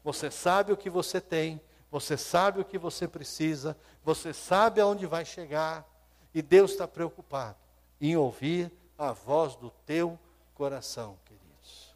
Você 0.03 0.29
sabe 0.29 0.73
o 0.73 0.77
que 0.77 0.91
você 0.91 1.21
tem, 1.21 1.61
você 1.89 2.16
sabe 2.16 2.61
o 2.61 2.64
que 2.64 2.77
você 2.77 3.07
precisa, 3.07 3.79
você 4.03 4.33
sabe 4.33 4.81
aonde 4.81 5.07
vai 5.07 5.25
chegar, 5.25 5.89
e 6.35 6.43
Deus 6.43 6.73
está 6.73 6.89
preocupado 6.89 7.57
em 8.01 8.16
ouvir 8.16 8.73
a 8.99 9.12
voz 9.12 9.55
do 9.55 9.71
teu 9.87 10.18
coração, 10.55 11.16
queridos. 11.25 11.95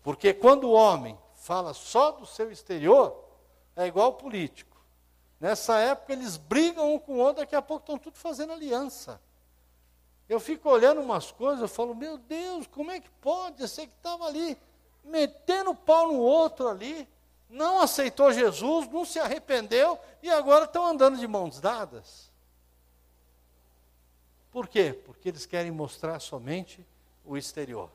Porque 0.00 0.32
quando 0.32 0.68
o 0.68 0.72
homem 0.72 1.18
fala 1.34 1.74
só 1.74 2.12
do 2.12 2.24
seu 2.24 2.52
exterior, 2.52 3.24
é 3.74 3.88
igual 3.88 4.12
político. 4.12 4.80
Nessa 5.40 5.80
época 5.80 6.12
eles 6.12 6.36
brigam 6.36 6.94
um 6.94 6.98
com 7.00 7.14
o 7.14 7.18
outro, 7.18 7.42
daqui 7.42 7.56
a 7.56 7.62
pouco 7.62 7.82
estão 7.82 7.98
tudo 7.98 8.16
fazendo 8.16 8.52
aliança. 8.52 9.20
Eu 10.28 10.40
fico 10.40 10.68
olhando 10.68 11.00
umas 11.00 11.30
coisas, 11.30 11.60
eu 11.60 11.68
falo, 11.68 11.94
meu 11.94 12.18
Deus, 12.18 12.66
como 12.66 12.90
é 12.90 13.00
que 13.00 13.10
pode? 13.20 13.62
Eu 13.62 13.68
sei 13.68 13.86
que 13.86 13.94
estava 13.94 14.24
ali, 14.24 14.58
metendo 15.04 15.74
pau 15.74 16.08
no 16.08 16.18
outro 16.18 16.68
ali, 16.68 17.08
não 17.48 17.80
aceitou 17.80 18.32
Jesus, 18.32 18.88
não 18.88 19.04
se 19.04 19.20
arrependeu 19.20 19.98
e 20.22 20.28
agora 20.28 20.64
estão 20.64 20.84
andando 20.84 21.18
de 21.18 21.26
mãos 21.28 21.60
dadas. 21.60 22.30
Por 24.50 24.66
quê? 24.66 24.98
Porque 25.04 25.28
eles 25.28 25.46
querem 25.46 25.70
mostrar 25.70 26.18
somente 26.18 26.84
o 27.24 27.36
exterior. 27.36 27.90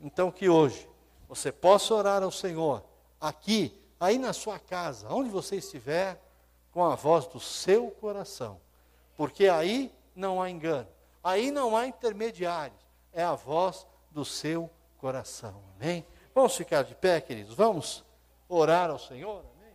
Então 0.00 0.32
que 0.32 0.48
hoje 0.48 0.88
você 1.28 1.52
possa 1.52 1.94
orar 1.94 2.22
ao 2.22 2.30
Senhor, 2.32 2.82
aqui, 3.20 3.78
aí 4.00 4.18
na 4.18 4.32
sua 4.32 4.58
casa, 4.58 5.08
onde 5.10 5.30
você 5.30 5.56
estiver, 5.56 6.20
com 6.72 6.84
a 6.84 6.94
voz 6.94 7.26
do 7.26 7.38
seu 7.38 7.90
coração. 7.90 8.60
Porque 9.16 9.48
aí 9.48 9.94
não 10.16 10.42
há 10.42 10.50
engano, 10.50 10.88
aí 11.22 11.50
não 11.50 11.76
há 11.76 11.86
intermediários, 11.86 12.80
é 13.12 13.22
a 13.22 13.34
voz 13.34 13.86
do 14.10 14.24
seu 14.24 14.70
coração. 14.98 15.62
Amém? 15.76 16.06
Vamos 16.34 16.56
ficar 16.56 16.82
de 16.82 16.94
pé, 16.94 17.20
queridos? 17.20 17.54
Vamos 17.54 18.04
orar 18.48 18.90
ao 18.90 18.98
Senhor? 18.98 19.44
Amém? 19.56 19.74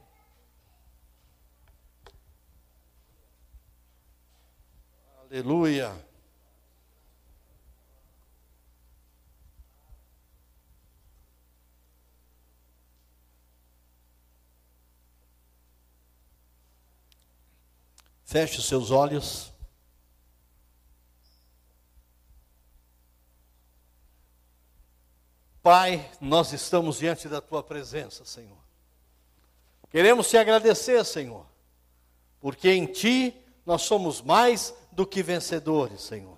Aleluia. 5.21 6.07
Feche 18.27 18.59
os 18.59 18.65
seus 18.65 18.91
olhos. 18.91 19.56
Pai, 25.67 26.09
nós 26.21 26.53
estamos 26.53 26.99
diante 26.99 27.27
da 27.27 27.41
tua 27.41 27.61
presença, 27.61 28.23
Senhor. 28.23 28.57
Queremos 29.89 30.29
te 30.29 30.37
agradecer, 30.37 31.03
Senhor, 31.03 31.45
porque 32.39 32.71
em 32.71 32.85
ti 32.85 33.35
nós 33.65 33.81
somos 33.81 34.21
mais 34.21 34.73
do 34.93 35.05
que 35.05 35.21
vencedores, 35.21 36.03
Senhor. 36.03 36.37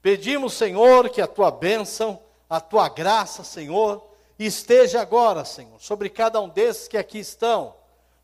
Pedimos, 0.00 0.54
Senhor, 0.54 1.10
que 1.10 1.20
a 1.20 1.26
tua 1.26 1.50
bênção, 1.50 2.18
a 2.48 2.62
tua 2.62 2.88
graça, 2.88 3.44
Senhor, 3.44 4.02
esteja 4.38 5.02
agora, 5.02 5.44
Senhor, 5.44 5.78
sobre 5.78 6.08
cada 6.08 6.40
um 6.40 6.48
desses 6.48 6.88
que 6.88 6.96
aqui 6.96 7.18
estão 7.18 7.74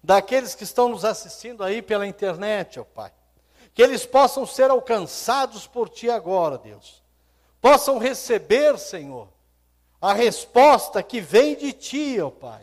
daqueles 0.03 0.55
que 0.55 0.65
estão 0.65 0.89
nos 0.89 1.05
assistindo 1.05 1.63
aí 1.63 1.83
pela 1.83 2.07
internet, 2.07 2.81
ó 2.81 2.85
Pai. 2.85 3.13
Que 3.75 3.83
eles 3.83 4.07
possam 4.07 4.47
ser 4.47 4.71
alcançados 4.71 5.67
por 5.67 5.91
Ti 5.91 6.09
agora, 6.09 6.57
Deus. 6.57 7.03
Possam 7.61 7.99
receber, 7.99 8.79
Senhor, 8.79 9.29
a 10.01 10.13
resposta 10.13 11.03
que 11.03 11.21
vem 11.21 11.55
de 11.55 11.73
Ti, 11.73 12.21
ó 12.21 12.31
Pai. 12.31 12.63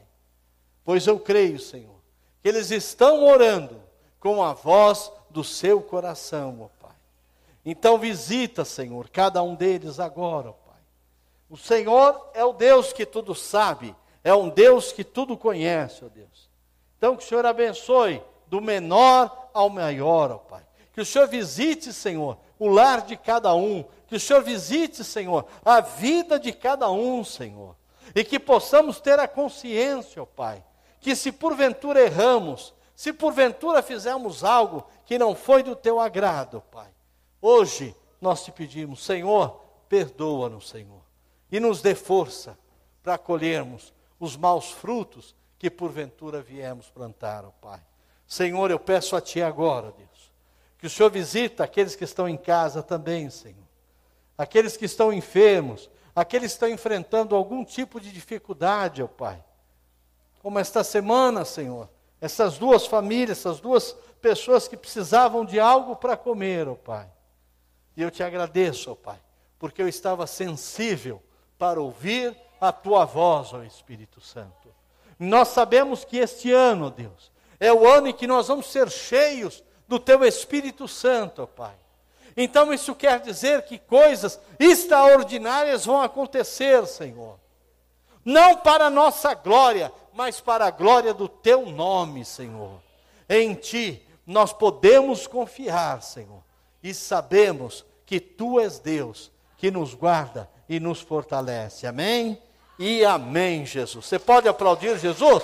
Pois 0.84 1.06
eu 1.06 1.20
creio, 1.20 1.60
Senhor, 1.60 2.00
que 2.42 2.50
eles 2.50 2.72
estão 2.72 3.26
orando 3.26 3.82
com 4.20 4.44
a 4.44 4.54
voz 4.54 5.12
do 5.30 5.44
seu 5.44 5.82
coração, 5.82 6.62
ó 6.62 6.68
Pai. 6.82 6.96
Então 7.66 7.98
visita, 7.98 8.66
Senhor, 8.66 9.10
cada 9.10 9.44
um 9.44 9.54
deles 9.54 10.00
agora, 10.00 10.50
ó 10.50 10.54
Pai. 10.54 10.82
O 11.50 11.58
Senhor 11.58 12.30
é 12.34 12.44
o 12.44 12.54
Deus 12.54 12.92
que 12.92 13.06
tudo 13.06 13.36
sabe, 13.36 13.96
é 14.24 14.34
um 14.34 14.50
Deus 14.50 14.92
que 14.92 15.04
tudo 15.04 15.38
conhece, 15.38 16.04
ó 16.04 16.10
Deus. 16.10 16.48
Então, 16.98 17.16
que 17.16 17.24
o 17.24 17.28
Senhor 17.28 17.46
abençoe 17.46 18.22
do 18.48 18.60
menor 18.60 19.50
ao 19.54 19.70
maior, 19.70 20.32
ó 20.32 20.38
Pai. 20.38 20.66
Que 20.94 21.02
o 21.02 21.06
Senhor 21.06 21.28
visite, 21.28 21.94
Senhor, 21.94 22.38
o 22.58 22.68
lar 22.68 23.04
de 23.04 23.16
cada 23.16 23.54
um. 23.54 23.86
Que 24.08 24.16
o 24.16 24.20
Senhor 24.20 24.42
visite, 24.42 25.04
Senhor, 25.04 25.46
a 25.64 25.82
vida 25.82 26.40
de 26.40 26.54
cada 26.54 26.90
um, 26.90 27.24
Senhor. 27.24 27.76
E 28.16 28.24
que 28.24 28.40
possamos 28.40 29.02
ter 29.02 29.20
a 29.20 29.28
consciência, 29.28 30.22
ó 30.22 30.26
Pai, 30.26 30.64
que 31.00 31.16
se 31.16 31.32
porventura 31.32 32.02
erramos, 32.02 32.74
se 32.96 33.12
porventura 33.12 33.84
fizermos 33.84 34.44
algo 34.44 34.88
que 35.06 35.20
não 35.20 35.36
foi 35.36 35.62
do 35.62 35.76
teu 35.76 36.00
agrado, 36.00 36.64
Pai, 36.72 36.90
hoje 37.42 37.96
nós 38.22 38.44
te 38.44 38.52
pedimos, 38.52 39.04
Senhor, 39.04 39.62
perdoa-nos, 39.90 40.70
Senhor, 40.70 41.02
e 41.52 41.60
nos 41.60 41.82
dê 41.82 41.94
força 41.94 42.58
para 43.04 43.18
colhermos 43.18 43.94
os 44.20 44.36
maus 44.36 44.72
frutos 44.72 45.36
que 45.60 45.70
porventura 45.70 46.42
viemos 46.42 46.90
plantar, 46.90 47.46
ó 47.46 47.52
Pai. 47.62 47.82
Senhor, 48.26 48.72
eu 48.72 48.80
peço 48.80 49.16
a 49.16 49.22
Ti 49.22 49.42
agora, 49.42 49.92
Deus, 49.92 50.32
que 50.78 50.88
o 50.88 50.90
Senhor 50.90 51.10
visita 51.10 51.64
aqueles 51.64 51.96
que 51.96 52.04
estão 52.04 52.28
em 52.28 52.38
casa 52.38 52.82
também, 52.82 53.30
Senhor. 53.30 53.67
Aqueles 54.38 54.78
que 54.78 54.86
estão 54.86 55.12
enfermos, 55.12 55.90
aqueles 56.16 56.52
que 56.52 56.56
estão 56.56 56.70
enfrentando 56.70 57.36
algum 57.36 57.66
tipo 57.66 58.00
de 58.00 58.12
dificuldade, 58.12 59.02
ó 59.02 59.08
Pai. 59.08 59.44
Como 60.42 60.60
esta 60.60 60.84
semana, 60.84 61.44
Senhor, 61.44 61.90
essas 62.22 62.58
duas 62.58 62.86
famílias, 62.86 63.40
essas 63.40 63.60
duas 63.60 63.96
pessoas 64.22 64.68
que 64.68 64.78
precisavam 64.78 65.46
de 65.46 65.60
algo 65.60 65.96
para 65.96 66.18
comer, 66.18 66.68
ó 66.68 66.76
Pai. 66.76 67.10
E 67.96 68.02
eu 68.02 68.12
te 68.12 68.22
agradeço, 68.22 68.92
ó 68.92 68.96
Pai, 68.96 69.20
porque 69.58 69.82
eu 69.82 69.88
estava 69.88 70.28
sensível 70.28 71.22
para 71.58 71.82
ouvir 71.82 72.36
a 72.62 72.72
tua 72.72 73.06
voz, 73.06 73.54
ó 73.54 73.64
Espírito 73.64 74.22
Santo. 74.22 74.74
Nós 75.20 75.48
sabemos 75.48 76.06
que 76.06 76.18
este 76.18 76.52
ano, 76.52 76.92
Deus, 76.92 77.32
é 77.60 77.74
o 77.74 77.88
ano 77.88 78.08
em 78.08 78.14
que 78.14 78.28
nós 78.28 78.48
vamos 78.48 78.68
ser 78.68 78.90
cheios 78.90 79.64
do 79.88 80.00
Teu 80.00 80.24
Espírito 80.24 80.88
Santo, 80.88 81.42
ó 81.42 81.48
Pai. 81.48 81.76
Então 82.38 82.72
isso 82.72 82.94
quer 82.94 83.20
dizer 83.20 83.64
que 83.64 83.80
coisas 83.80 84.40
extraordinárias 84.60 85.86
vão 85.86 86.02
acontecer, 86.02 86.86
Senhor. 86.86 87.40
Não 88.24 88.58
para 88.58 88.86
a 88.86 88.90
nossa 88.90 89.34
glória, 89.34 89.92
mas 90.14 90.40
para 90.40 90.68
a 90.68 90.72
glória 90.72 91.14
do 91.14 91.28
Teu 91.28 91.66
nome, 91.66 92.24
Senhor. 92.24 92.80
Em 93.28 93.56
Ti 93.56 94.02
nós 94.26 94.54
podemos 94.54 95.26
confiar, 95.26 96.04
Senhor, 96.04 96.44
e 96.84 96.94
sabemos 96.94 97.84
que 98.06 98.20
Tu 98.20 98.60
és 98.60 98.78
Deus 98.78 99.32
que 99.58 99.72
nos 99.72 99.96
guarda 99.96 100.48
e 100.70 100.80
nos 100.80 101.02
fortalece. 101.02 101.88
Amém? 101.88 102.40
e 102.80 103.04
amém, 103.04 103.66
Jesus. 103.66 104.06
Você 104.06 104.20
pode 104.20 104.48
aplaudir 104.48 104.98
Jesus? 105.00 105.44